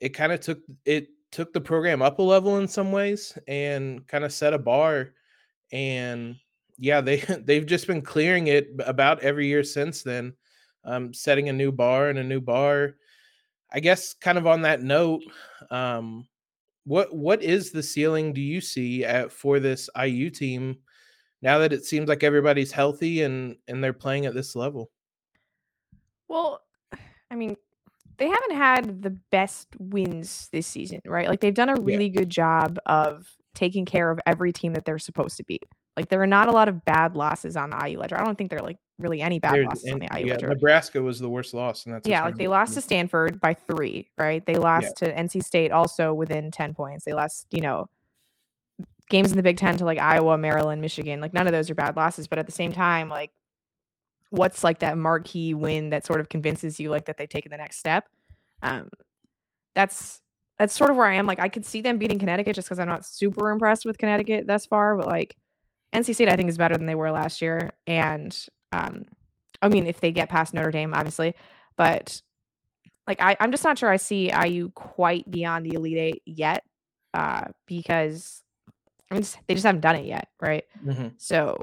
[0.00, 4.06] it kind of took it took the program up a level in some ways and
[4.06, 5.10] kind of set a bar.
[5.72, 6.36] And
[6.78, 10.32] yeah they they've just been clearing it about every year since then
[10.84, 12.94] um setting a new bar and a new bar.
[13.72, 15.22] I guess kind of on that note
[15.72, 16.28] um
[16.84, 20.78] what what is the ceiling do you see at for this IU team
[21.42, 24.90] now that it seems like everybody's healthy and and they're playing at this level?
[26.28, 26.60] Well,
[27.30, 27.56] I mean,
[28.18, 31.28] they haven't had the best wins this season, right?
[31.28, 32.20] Like they've done a really yeah.
[32.20, 35.64] good job of taking care of every team that they're supposed to beat.
[35.96, 38.18] Like there are not a lot of bad losses on the IU ledger.
[38.18, 40.32] I don't think there are like really any bad There's, losses on the IU yeah,
[40.34, 40.48] ledger.
[40.48, 42.22] Nebraska was the worst loss, and that's yeah.
[42.24, 44.44] Like they lost to Stanford by three, right?
[44.44, 45.08] They lost yeah.
[45.08, 47.04] to NC State also within ten points.
[47.04, 47.88] They lost, you know,
[49.10, 51.20] games in the Big Ten to like Iowa, Maryland, Michigan.
[51.20, 53.30] Like none of those are bad losses, but at the same time, like
[54.30, 57.58] what's like that marquee win that sort of convinces you like that they've taken the
[57.58, 58.08] next step?
[58.62, 58.88] Um,
[59.74, 60.20] that's
[60.58, 61.26] that's sort of where I am.
[61.26, 64.46] Like I could see them beating Connecticut just because I'm not super impressed with Connecticut
[64.46, 65.36] thus far, but like
[65.94, 67.70] NC State I think is better than they were last year.
[67.86, 68.36] And
[68.72, 69.06] um
[69.62, 71.34] I mean if they get past Notre Dame, obviously.
[71.76, 72.20] But
[73.06, 76.62] like I, I'm just not sure I see IU quite beyond the Elite Eight yet.
[77.14, 78.42] Uh because
[79.10, 80.64] I mean they just haven't done it yet, right?
[80.84, 81.08] Mm-hmm.
[81.18, 81.60] So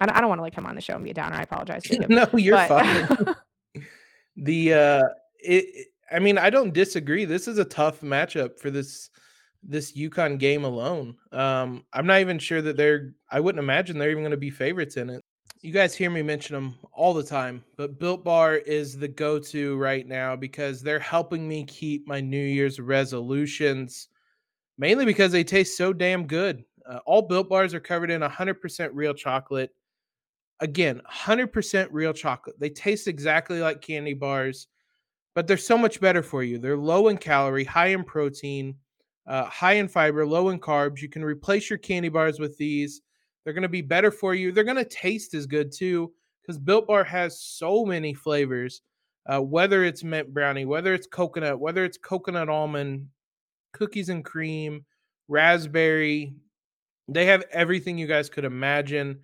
[0.00, 1.36] I don't, I don't want to like come on the show and be a downer.
[1.36, 1.82] I apologize.
[2.08, 2.68] no, you're but...
[2.68, 3.34] fine.
[4.36, 5.02] the uh
[5.40, 7.24] it I mean, I don't disagree.
[7.24, 9.10] This is a tough matchup for this
[9.62, 11.16] this UConn game alone.
[11.32, 13.14] Um, I'm not even sure that they're.
[13.30, 15.24] I wouldn't imagine they're even going to be favorites in it.
[15.60, 19.76] You guys hear me mention them all the time, but Built Bar is the go-to
[19.76, 24.08] right now because they're helping me keep my New Year's resolutions.
[24.78, 26.64] Mainly because they taste so damn good.
[26.88, 29.70] Uh, all Built Bars are covered in 100% real chocolate.
[30.60, 32.58] Again, 100% real chocolate.
[32.58, 34.68] They taste exactly like candy bars
[35.38, 36.58] but they're so much better for you.
[36.58, 38.74] They're low in calorie, high in protein,
[39.28, 41.00] uh, high in fiber, low in carbs.
[41.00, 43.02] You can replace your candy bars with these.
[43.44, 44.50] They're going to be better for you.
[44.50, 46.12] They're going to taste as good too
[46.42, 48.82] because Built Bar has so many flavors.
[49.26, 53.06] Uh, whether it's mint brownie, whether it's coconut, whether it's coconut almond,
[53.78, 54.84] cookies and cream,
[55.28, 56.34] raspberry,
[57.08, 59.20] they have everything you guys could imagine.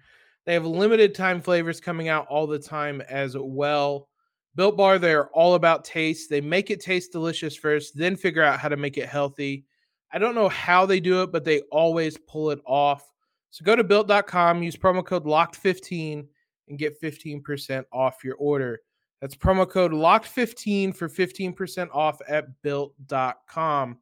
[0.47, 4.09] They have limited time flavors coming out all the time as well.
[4.57, 6.31] Built Bar, they're all about taste.
[6.31, 9.65] They make it taste delicious first, then figure out how to make it healthy.
[10.13, 13.11] I don't know how they do it, but they always pull it off.
[13.51, 16.27] So go to built.com, use promo code LOCKED15
[16.69, 18.81] and get 15% off your order.
[19.21, 23.99] That's promo code LOCKED15 for 15% off at built.com.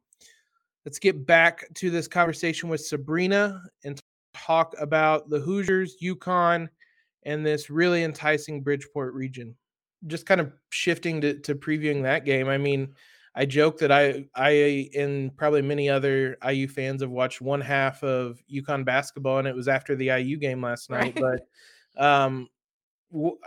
[0.85, 3.99] Let's get back to this conversation with Sabrina and
[4.33, 6.67] talk about the Hoosiers, UConn,
[7.23, 9.55] and this really enticing Bridgeport region
[10.07, 12.49] just kind of shifting to, to previewing that game.
[12.49, 12.93] I mean,
[13.35, 18.03] I joke that I I and probably many other IU fans have watched one half
[18.03, 21.19] of UConn basketball, and it was after the IU game last night.
[21.19, 21.39] Right.
[21.97, 22.47] But um,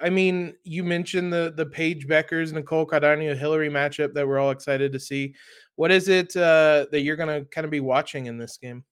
[0.00, 4.50] I mean, you mentioned the the Paige Bueckers, Nicole Cardano, Hillary matchup that we're all
[4.50, 5.34] excited to see.
[5.76, 8.84] What is it uh, that you're going to kind of be watching in this game?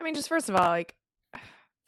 [0.00, 0.94] I mean, just first of all, like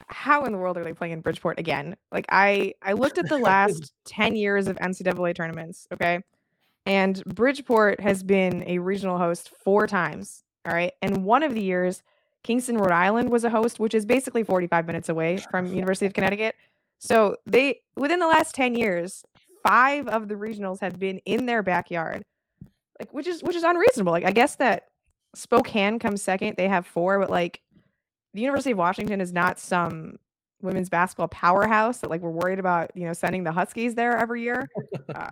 [0.07, 1.95] how in the world are they playing in Bridgeport again?
[2.11, 6.21] Like I I looked at the last 10 years of NCAA tournaments, okay?
[6.85, 10.93] And Bridgeport has been a regional host four times, all right?
[11.01, 12.01] And one of the years
[12.43, 16.13] Kingston, Rhode Island was a host, which is basically 45 minutes away from University of
[16.13, 16.55] Connecticut.
[16.97, 19.23] So they within the last 10 years,
[19.63, 22.23] five of the regionals have been in their backyard.
[22.99, 24.11] Like which is which is unreasonable.
[24.11, 24.87] Like I guess that
[25.35, 26.55] Spokane comes second.
[26.57, 27.61] They have four, but like
[28.33, 30.17] the University of Washington is not some
[30.61, 34.43] women's basketball powerhouse that like we're worried about, you know, sending the Huskies there every
[34.43, 34.67] year.
[35.15, 35.31] Uh,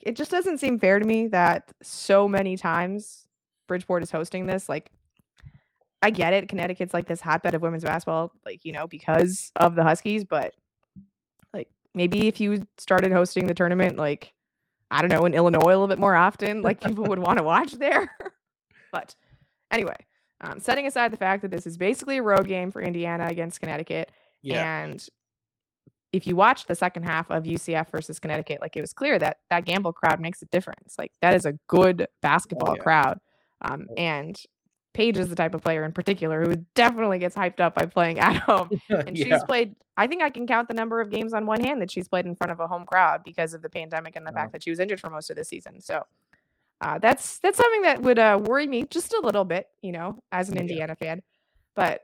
[0.00, 3.26] it just doesn't seem fair to me that so many times
[3.68, 4.68] Bridgeport is hosting this.
[4.68, 4.90] Like,
[6.00, 6.48] I get it.
[6.48, 10.54] Connecticut's like this hotbed of women's basketball, like, you know, because of the Huskies, but
[11.52, 14.32] like maybe if you started hosting the tournament, like,
[14.92, 17.42] I don't know, in Illinois a little bit more often, like people would want to
[17.42, 18.14] watch there.
[18.92, 19.14] but
[19.70, 19.96] anyway,
[20.42, 23.60] um, setting aside the fact that this is basically a road game for Indiana against
[23.60, 24.82] Connecticut, yeah.
[24.82, 25.08] and
[26.12, 29.38] if you watch the second half of UCF versus Connecticut, like it was clear that
[29.48, 30.96] that Gampel crowd makes a difference.
[30.98, 32.82] Like that is a good basketball oh, yeah.
[32.82, 33.18] crowd,
[33.62, 34.38] um, and
[34.94, 38.18] Paige is the type of player in particular who definitely gets hyped up by playing
[38.18, 38.68] at home.
[38.90, 39.24] And yeah.
[39.24, 41.90] she's played, I think I can count the number of games on one hand that
[41.90, 44.52] she's played in front of a home crowd because of the pandemic and the fact
[44.52, 45.80] that she was injured for most of the season.
[45.80, 46.02] So
[46.82, 50.18] uh, that's that's something that would uh, worry me just a little bit, you know,
[50.32, 50.62] as an yeah.
[50.62, 51.22] Indiana fan.
[51.74, 52.02] But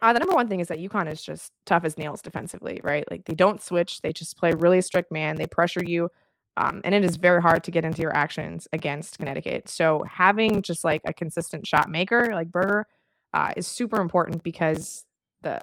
[0.00, 3.04] uh, the number one thing is that UConn is just tough as nails defensively, right?
[3.10, 5.36] Like they don't switch; they just play really strict man.
[5.36, 6.10] They pressure you,
[6.58, 9.68] um, and it is very hard to get into your actions against Connecticut.
[9.68, 12.86] So having just like a consistent shot maker like Berger
[13.32, 15.04] uh, is super important because
[15.42, 15.60] the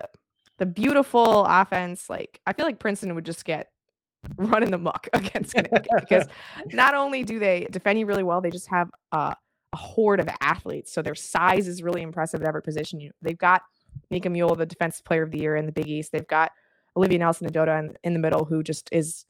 [0.58, 3.72] the beautiful offense, like I feel like Princeton would just get
[4.38, 6.28] run in the muck against Connecticut because
[6.74, 9.36] not only do they defend you really well, they just have a
[9.74, 10.94] a horde of athletes.
[10.94, 13.02] So their size is really impressive at every position.
[13.02, 13.64] You, they've got
[14.10, 16.14] Nika Mühl, the defensive player of the year in the Big East.
[16.14, 16.54] They've got
[16.96, 19.26] Olivia Nelson Ododa in, in the middle, who just is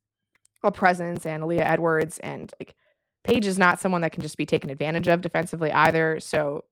[0.65, 2.19] a presence, and Aaliyah Edwards.
[2.19, 2.75] And like
[3.23, 6.19] Paige is not someone that can just be taken advantage of defensively either.
[6.19, 6.65] So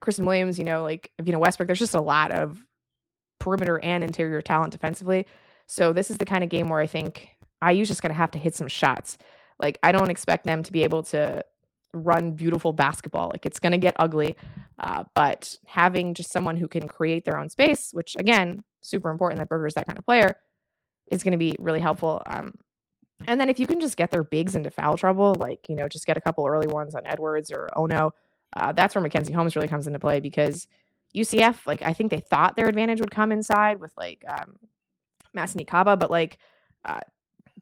[0.00, 2.64] Christyn Williams, you know, like you know Westbrook, there's just a lot of
[3.38, 5.26] perimeter and interior talent defensively.
[5.66, 7.30] So this is the kind of game where I think
[7.66, 9.18] IU's just to have to hit some shots.
[9.60, 11.44] Like I don't expect them to be able to
[11.94, 13.28] run beautiful basketball.
[13.28, 14.36] Like it's to get ugly.
[14.78, 19.38] Uh, but having just someone who can create their own space, which again, super important
[19.38, 20.36] that Berger's that kind of player,
[21.10, 22.22] is to be really helpful.
[22.26, 22.54] Um,
[23.26, 25.88] and then if you can just get their bigs into foul trouble, like, you know,
[25.88, 28.12] just get a couple early ones on Edwards or Ono,
[28.56, 30.66] uh, that's where Mackenzie Holmes really comes into play because
[31.14, 34.56] UCF, like, I think they thought their advantage would come inside with like um,
[35.34, 36.38] Masseny Kaba, but like
[36.84, 37.00] uh,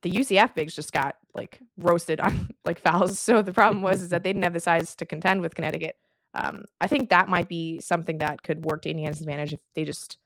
[0.02, 3.18] the UCF bigs just got like roasted on like fouls.
[3.18, 5.96] So the problem was is that they didn't have the size to contend with Connecticut.
[6.34, 9.84] Um, I think that might be something that could work to Indiana's advantage if they
[9.84, 10.18] just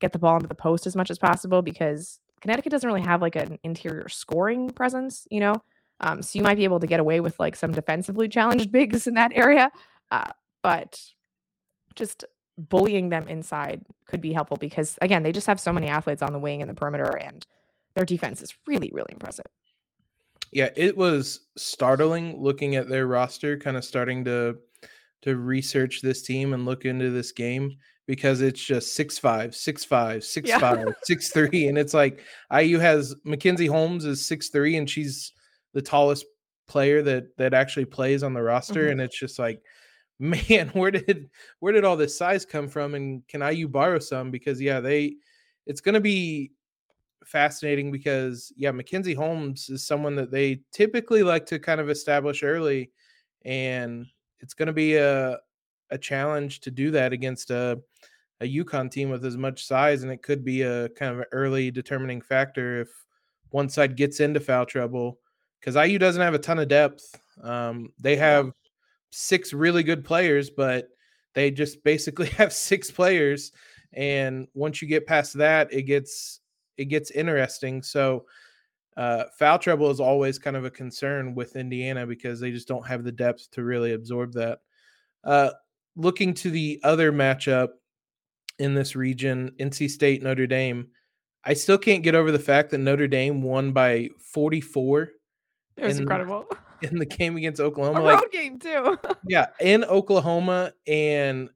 [0.00, 3.22] get the ball into the post as much as possible because Connecticut doesn't really have
[3.22, 5.62] like an interior scoring presence, you know.
[6.00, 9.06] Um, so you might be able to get away with like some defensively challenged bigs
[9.06, 9.70] in that area,
[10.10, 10.30] uh,
[10.62, 11.00] but
[11.94, 12.26] just
[12.58, 16.34] bullying them inside could be helpful because again, they just have so many athletes on
[16.34, 17.46] the wing and the perimeter, and
[17.94, 19.46] their defense is really, really impressive.
[20.52, 24.58] Yeah, it was startling looking at their roster, kind of starting to
[25.22, 29.84] to research this team and look into this game because it's just six five, six
[29.84, 30.58] five, six Yeah.
[30.58, 35.32] five, six three, and it's like IU has Mackenzie Holmes is six three, and she's
[35.72, 36.26] the tallest
[36.68, 38.92] player that that actually plays on the roster, Mhm.
[38.92, 39.62] and it's just like,
[40.18, 41.28] man, where did
[41.60, 44.30] where did all this size come from, and can IU borrow some?
[44.30, 45.16] Because yeah, they,
[45.66, 46.52] it's gonna be
[47.24, 52.42] fascinating because yeah, Mackenzie Holmes is someone that they typically like to kind of establish
[52.42, 52.90] early,
[53.44, 54.06] and
[54.40, 55.38] it's going to be a
[55.90, 57.80] a challenge to do that against a
[58.40, 61.26] a UConn team with as much size, and it could be a kind of an
[61.32, 62.88] early determining factor if
[63.50, 65.18] one side gets into foul trouble
[65.60, 67.18] because IU doesn't have a ton of depth.
[67.42, 68.52] Um, they have
[69.10, 70.88] six really good players, but
[71.34, 73.52] they just basically have six players,
[73.92, 76.40] and once you get past that, it gets
[76.76, 77.82] it gets interesting.
[77.82, 78.26] So
[78.96, 82.86] uh, foul trouble is always kind of a concern with Indiana because they just don't
[82.86, 84.58] have the depth to really absorb that.
[85.22, 85.50] Uh,
[85.96, 87.68] looking to the other matchup
[88.58, 90.88] in this region, NC State Notre Dame,
[91.44, 95.10] I still can't get over the fact that Notre Dame won by 44
[95.76, 96.46] It was And- incredible.
[96.82, 98.00] in the game against Oklahoma.
[98.00, 98.98] A road Like, game too.
[99.28, 101.48] yeah, in Oklahoma, and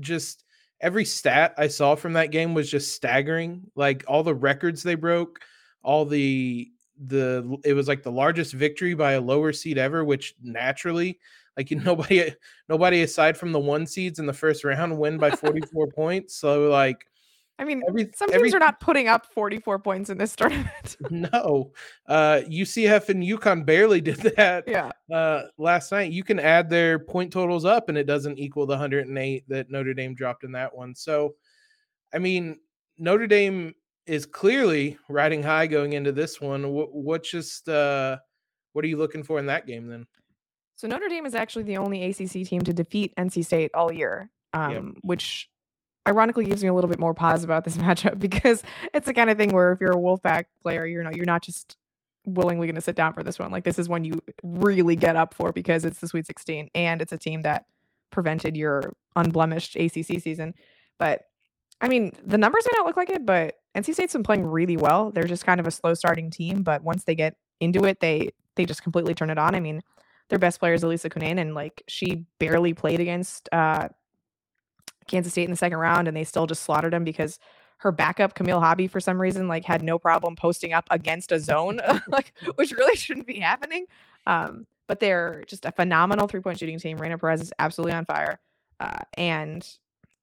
[0.00, 0.44] just
[0.80, 3.62] every stat I saw from that game was just staggering.
[3.76, 5.38] Like all the records they broke,
[5.82, 6.70] all the
[7.04, 11.18] the it was like the largest victory by a lower seed ever, which naturally,
[11.56, 12.32] like you nobody
[12.68, 16.36] nobody aside from the one seeds in the first round win by 44 points.
[16.36, 17.06] So like
[17.58, 20.96] I mean, every some every teams are not putting up 44 points in this tournament.
[21.10, 21.70] no,
[22.08, 24.90] uh, UCF and UConn barely did that yeah.
[25.12, 26.10] uh, last night.
[26.10, 29.94] You can add their point totals up, and it doesn't equal the 108 that Notre
[29.94, 30.94] Dame dropped in that one.
[30.94, 31.34] So,
[32.12, 32.58] I mean,
[32.98, 33.74] Notre Dame
[34.06, 36.68] is clearly riding high going into this one.
[36.70, 38.16] What, what just uh,
[38.72, 40.06] what are you looking for in that game then?
[40.82, 44.30] So Notre Dame is actually the only ACC team to defeat NC State all year,
[44.52, 44.84] um, Yep.
[45.02, 45.48] which
[46.08, 49.30] ironically gives me a little bit more pause about this matchup because it's the kind
[49.30, 51.76] of thing where if you're a Wolfpack player, you're not you're not just
[52.26, 53.52] willingly going to sit down for this one.
[53.52, 57.00] Like this is one you really get up for because it's the Sweet 16 and
[57.00, 57.66] it's a team that
[58.10, 60.52] prevented your unblemished ACC season.
[60.98, 61.28] But
[61.80, 64.76] I mean, the numbers may not look like it, but NC State's been playing really
[64.76, 65.12] well.
[65.12, 68.30] They're just kind of a slow starting team, but once they get into it, they
[68.56, 69.54] they just completely turn it on.
[69.54, 69.80] I mean,
[70.32, 73.88] their best player is Elissa Cunane, and like she barely played against uh,
[75.06, 77.38] Kansas State in the second round, and they still just slaughtered them because
[77.80, 81.38] her backup Camille Hobby for some reason like had no problem posting up against a
[81.38, 83.84] zone, like which really shouldn't be happening.
[84.26, 86.96] Um, but they're just a phenomenal three point shooting team.
[86.96, 88.38] Raina Perez is absolutely on fire,
[88.80, 89.68] uh, and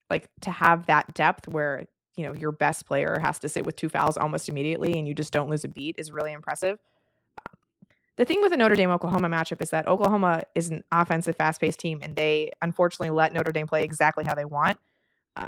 [0.09, 3.75] like to have that depth where you know your best player has to sit with
[3.75, 6.79] two fouls almost immediately, and you just don't lose a beat is really impressive.
[8.19, 11.61] The thing with the Notre Dame Oklahoma matchup is that Oklahoma is an offensive, fast
[11.61, 14.77] paced team, and they unfortunately let Notre Dame play exactly how they want.
[15.37, 15.47] Uh,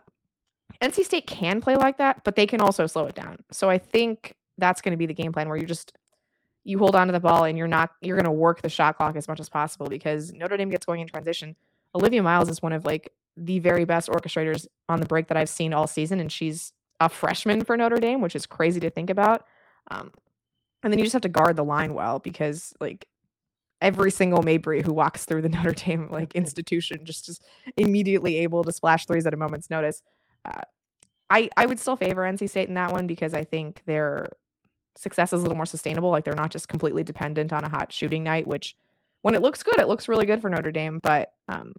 [0.81, 3.39] NC State can play like that, but they can also slow it down.
[3.51, 5.91] So I think that's going to be the game plan where you just
[6.63, 8.95] you hold on to the ball and you're not you're going to work the shot
[8.95, 11.57] clock as much as possible because Notre Dame gets going in transition.
[11.93, 15.49] Olivia Miles is one of like the very best orchestrators on the break that I've
[15.49, 19.09] seen all season, and she's a freshman for Notre Dame, which is crazy to think
[19.09, 19.45] about.
[19.89, 20.11] Um,
[20.83, 23.07] and then you just have to guard the line well because like
[23.81, 27.39] every single Mabrey who walks through the Notre Dame like institution just is
[27.77, 30.01] immediately able to splash threes at a moment's notice.
[30.45, 30.61] Uh,
[31.29, 34.29] I I would still favor NC State in that one because I think their
[34.97, 36.09] success is a little more sustainable.
[36.09, 38.75] Like they're not just completely dependent on a hot shooting night, which
[39.21, 40.99] when it looks good, it looks really good for Notre Dame.
[41.01, 41.73] But um,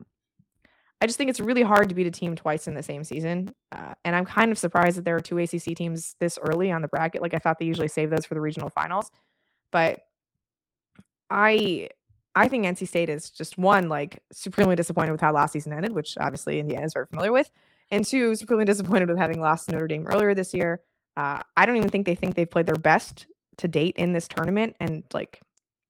[1.02, 3.52] I just think it's really hard to beat a team twice in the same season.
[3.72, 6.80] Uh, and I'm kind of surprised that there are two ACC teams this early on
[6.80, 7.20] the bracket.
[7.20, 9.10] Like I thought they usually save those for the regional finals,
[9.72, 10.02] but
[11.28, 11.88] I
[12.36, 15.90] I think NC State is just one like supremely disappointed with how last season ended,
[15.90, 17.50] which obviously Indiana is very familiar with,
[17.90, 20.82] and two supremely disappointed with having lost Notre Dame earlier this year.
[21.16, 23.26] Uh, I don't even think they think they've played their best
[23.56, 25.40] to date in this tournament, and like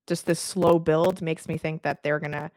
[0.07, 2.51] just this slow build makes me think that they're gonna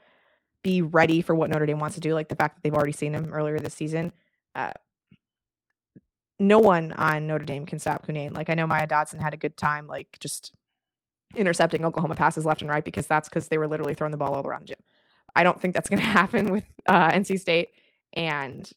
[0.65, 2.15] be ready for what Notre Dame wants to do.
[2.15, 4.11] Like the fact that they've already seen him earlier this season.
[4.55, 4.71] Uh,
[6.39, 8.33] no one on Notre Dame can stop Cunane.
[8.33, 10.55] Like I know Maya Dodson had a good time, like just
[11.35, 14.33] intercepting Oklahoma passes left and right because that's because they were literally throwing the ball
[14.33, 14.79] all around gym.
[15.35, 17.69] I don't think that's going to happen with uh, NC State,
[18.13, 18.67] and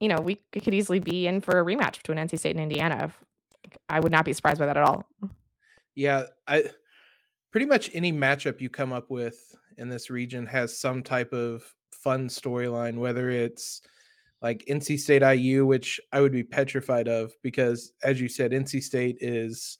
[0.00, 3.12] you know we could easily be in for a rematch between NC State and Indiana.
[3.90, 5.06] I would not be surprised by that at all.
[5.94, 6.70] Yeah, I
[7.52, 11.64] pretty much any matchup you come up with in this region has some type of
[11.90, 13.80] fun storyline, whether it's
[14.42, 18.82] like NC State IU, which I would be petrified of because, as you said, NC
[18.82, 19.78] State is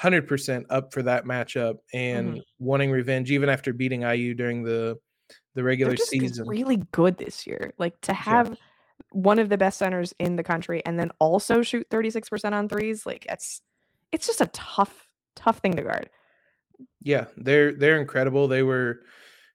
[0.00, 2.40] 100% up for that matchup and mm-hmm.
[2.58, 4.96] wanting revenge, even after beating IU during the
[5.54, 6.46] the regular season.
[6.46, 7.72] Really good this year.
[7.78, 8.54] Like to have yeah.
[9.10, 13.06] one of the best centers in the country and then also shoot 36% on threes,
[13.06, 13.62] like it's
[14.12, 16.10] it's just a tough, tough thing to guard.
[17.00, 18.48] Yeah, they're they're incredible.
[18.48, 19.00] They were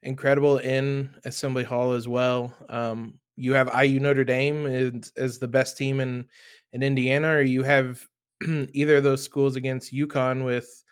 [0.03, 2.53] incredible in Assembly Hall as well.
[2.69, 6.25] Um, you have IU Notre Dame as, as the best team in
[6.73, 8.05] in Indiana, or you have
[8.47, 10.83] either of those schools against UConn with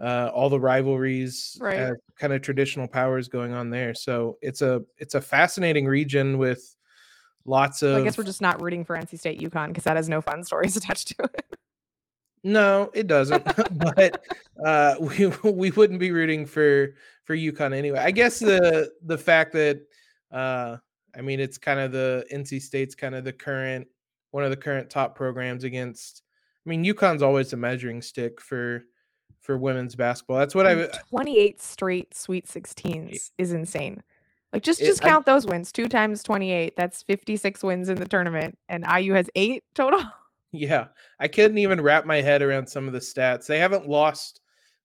[0.00, 1.78] uh, all the rivalries, right.
[1.78, 3.94] uh, kind of traditional powers going on there.
[3.94, 6.76] So it's a it's a fascinating region with
[7.44, 7.92] lots of.
[7.92, 10.20] Well, I guess we're just not rooting for NC State UConn because that has no
[10.20, 11.56] fun stories attached to it.
[12.42, 13.44] No, it doesn't.
[13.94, 14.24] but
[14.64, 16.94] uh, we we wouldn't be rooting for
[17.26, 17.98] for UConn anyway.
[17.98, 19.82] I guess the the fact that
[20.32, 20.76] uh,
[21.14, 23.86] I mean it's kind of the NC State's kind of the current
[24.30, 26.22] one of the current top programs against.
[26.64, 28.84] I mean UConn's always a measuring stick for
[29.40, 30.38] for women's basketball.
[30.38, 34.02] That's what I 28 straight Sweet 16s is insane.
[34.52, 35.72] Like just it, just count I, those wins.
[35.72, 40.02] 2 times 28, that's 56 wins in the tournament and IU has 8 total.
[40.52, 40.86] Yeah,
[41.20, 43.46] I couldn't even wrap my head around some of the stats.
[43.46, 44.40] They haven't lost.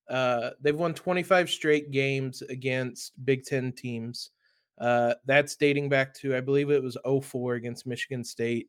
[0.08, 4.30] Uh, they've won 25 straight games against Big Ten teams.
[4.78, 8.68] Uh, that's dating back to I believe it was 04 against Michigan State,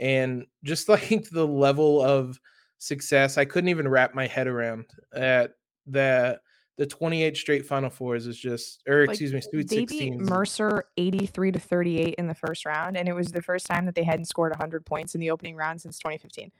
[0.00, 2.38] and just like the level of
[2.78, 5.52] success, I couldn't even wrap my head around at
[5.86, 6.40] the
[6.76, 10.18] the 28 straight Final Fours is just, or like, excuse me, Sweet they 16.
[10.18, 13.86] beat Mercer 83 to 38 in the first round, and it was the first time
[13.86, 16.50] that they hadn't scored 100 points in the opening round since 2015.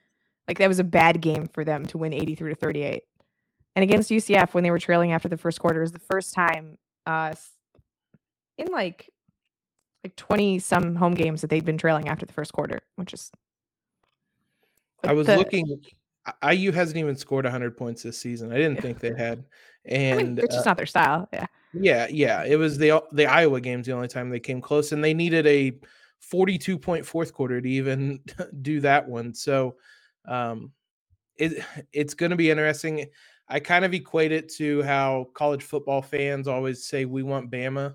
[0.46, 3.02] Like that was a bad game for them to win 83 to 38.
[3.76, 6.78] And against UCF, when they were trailing after the first quarter, is the first time
[7.06, 7.34] uh,
[8.56, 9.10] in like
[10.04, 13.32] like 20 some home games that they'd been trailing after the first quarter, which is.
[15.02, 15.80] Like I was the, looking.
[16.48, 18.52] IU hasn't even scored 100 points this season.
[18.52, 19.44] I didn't think they had.
[19.84, 21.28] And I mean, it's just uh, not their style.
[21.32, 21.46] Yeah.
[21.72, 22.44] Yeah, yeah.
[22.44, 25.46] It was the the Iowa games the only time they came close, and they needed
[25.46, 25.72] a
[26.20, 28.20] 42 point fourth quarter to even
[28.62, 29.34] do that one.
[29.34, 29.76] So,
[30.26, 30.72] um,
[31.36, 33.06] it it's going to be interesting.
[33.48, 37.94] I kind of equate it to how college football fans always say we want Bama,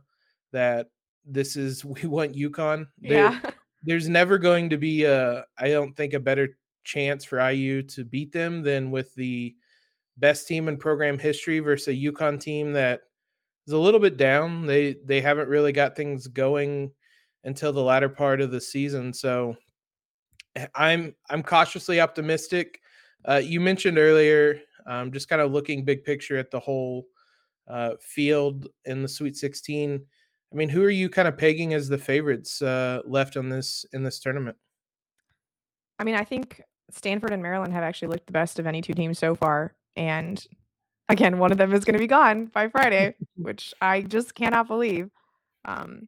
[0.51, 0.87] that
[1.25, 2.87] this is we want UConn.
[2.99, 3.39] yeah.
[3.83, 8.03] there's never going to be a I don't think a better chance for IU to
[8.03, 9.55] beat them than with the
[10.17, 13.01] best team in program history versus a UConn team that
[13.67, 14.65] is a little bit down.
[14.65, 16.91] They they haven't really got things going
[17.43, 19.13] until the latter part of the season.
[19.13, 19.55] So
[20.55, 22.81] eh, I'm I'm cautiously optimistic.
[23.27, 24.59] Uh, you mentioned earlier,
[24.89, 27.05] um, just kind of looking big picture at the whole
[27.69, 30.03] uh, field in the Sweet 16.
[30.51, 33.85] I mean, who are you kind of pegging as the favorites uh, left on this
[33.93, 34.57] in this tournament?
[35.99, 38.93] I mean, I think Stanford and Maryland have actually looked the best of any two
[38.93, 39.75] teams so far.
[39.95, 40.43] And
[41.07, 44.67] again, one of them is going to be gone by Friday, which I just cannot
[44.67, 45.11] believe.
[45.65, 46.07] Um,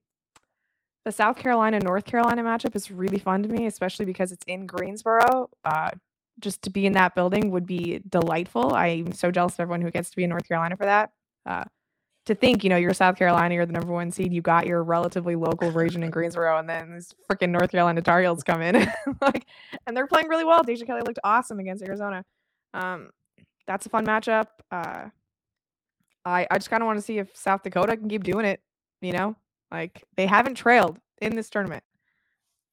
[1.05, 4.65] the South Carolina North Carolina matchup is really fun to me, especially because it's in
[4.65, 5.49] Greensboro.
[5.63, 5.91] Uh,
[6.39, 8.73] just to be in that building would be delightful.
[8.73, 11.11] I'm so jealous of everyone who gets to be in North Carolina for that.
[11.45, 11.65] Uh,
[12.25, 14.83] to think, you know, you're South Carolina, you're the number one seed, you got your
[14.83, 18.75] relatively local region in Greensboro, and then these freaking North Carolina Tar Heels come in,
[19.21, 19.47] like,
[19.87, 20.61] and they're playing really well.
[20.61, 22.23] Deja Kelly looked awesome against Arizona.
[22.73, 23.09] Um,
[23.65, 24.47] that's a fun matchup.
[24.71, 25.09] Uh,
[26.23, 28.61] I, I just kind of want to see if South Dakota can keep doing it.
[29.01, 29.35] You know,
[29.71, 31.83] like they haven't trailed in this tournament,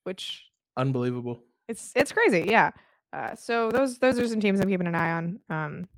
[0.04, 0.44] which
[0.76, 1.42] unbelievable.
[1.68, 2.70] It's it's crazy, yeah.
[3.12, 5.40] Uh, so those those are some teams I'm keeping an eye on.
[5.48, 5.88] Um,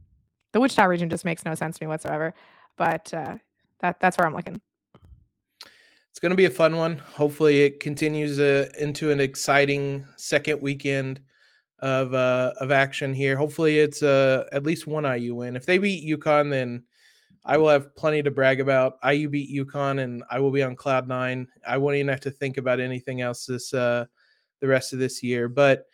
[0.53, 2.35] the Wichita region just makes no sense to me whatsoever,
[2.77, 3.37] but uh,
[3.81, 4.61] that that's where I'm looking.
[6.11, 6.99] It's going to be a fun one.
[6.99, 11.21] Hopefully, it continues uh, into an exciting second weekend
[11.81, 13.37] of uh, of action here.
[13.37, 15.57] Hopefully, it's uh, at least one IU win.
[15.57, 16.85] If they beat UConn, then
[17.45, 18.99] I will have plenty to brag about.
[19.09, 21.49] IU beat UConn, and I will be on cloud nine.
[21.67, 24.07] I won't even have to think about anything else this uh,
[24.61, 25.49] the rest of this year.
[25.49, 25.87] But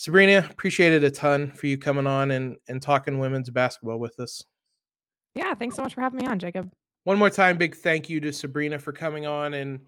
[0.00, 4.18] Sabrina, appreciate it a ton for you coming on and and talking women's basketball with
[4.18, 4.42] us.
[5.34, 6.72] Yeah, thanks so much for having me on, Jacob.
[7.04, 9.80] One more time, big thank you to Sabrina for coming on and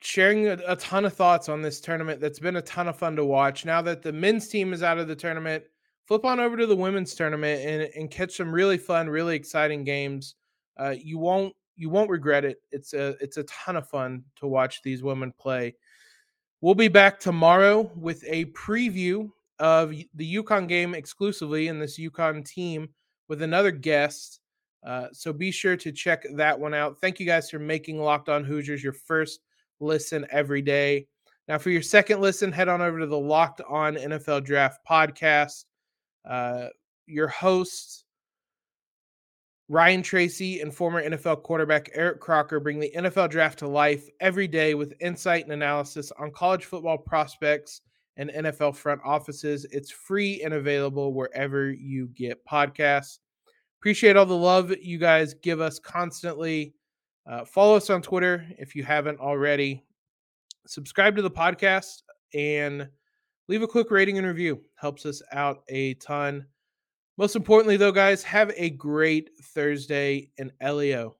[0.00, 3.14] sharing a, a, ton of thoughts on this tournament that's been a ton of fun
[3.16, 3.66] to watch.
[3.66, 5.62] Now that the men's team is out of the tournament,
[6.06, 9.84] flip on over to the women's tournament and, and catch some really fun, really exciting
[9.84, 10.36] games.
[10.78, 12.62] Uh, you won't you won't regret it.
[12.70, 15.74] It's a it's a ton of fun to watch these women play.
[16.62, 22.48] We'll be back tomorrow with a preview of the UConn game exclusively in this UConn
[22.48, 22.88] team
[23.28, 24.38] with another guest.
[24.86, 27.00] Uh, so be sure to check that one out.
[27.00, 29.40] Thank you guys for making Locked On Hoosiers your first
[29.80, 31.08] listen every day.
[31.48, 35.64] Now, for your second listen, head on over to the Locked On NFL Draft podcast.
[36.24, 36.68] Uh,
[37.08, 38.01] your hosts,
[39.72, 44.46] Ryan Tracy and former NFL quarterback Eric Crocker, bring the NFL draft to life every
[44.46, 47.80] day with insight and analysis on college football prospects
[48.18, 49.64] and NFL front offices.
[49.70, 53.20] It's free and available wherever you get podcasts.
[53.80, 56.74] Appreciate all the love you guys give us constantly.
[57.26, 59.82] Uh, follow us on Twitter if you haven't already.
[60.66, 62.02] Subscribe to the podcast
[62.34, 62.90] and
[63.48, 64.60] leave a quick rating and review.
[64.74, 66.44] Helps us out a ton.
[67.18, 71.16] Most importantly, though, guys, have a great Thursday in Elio.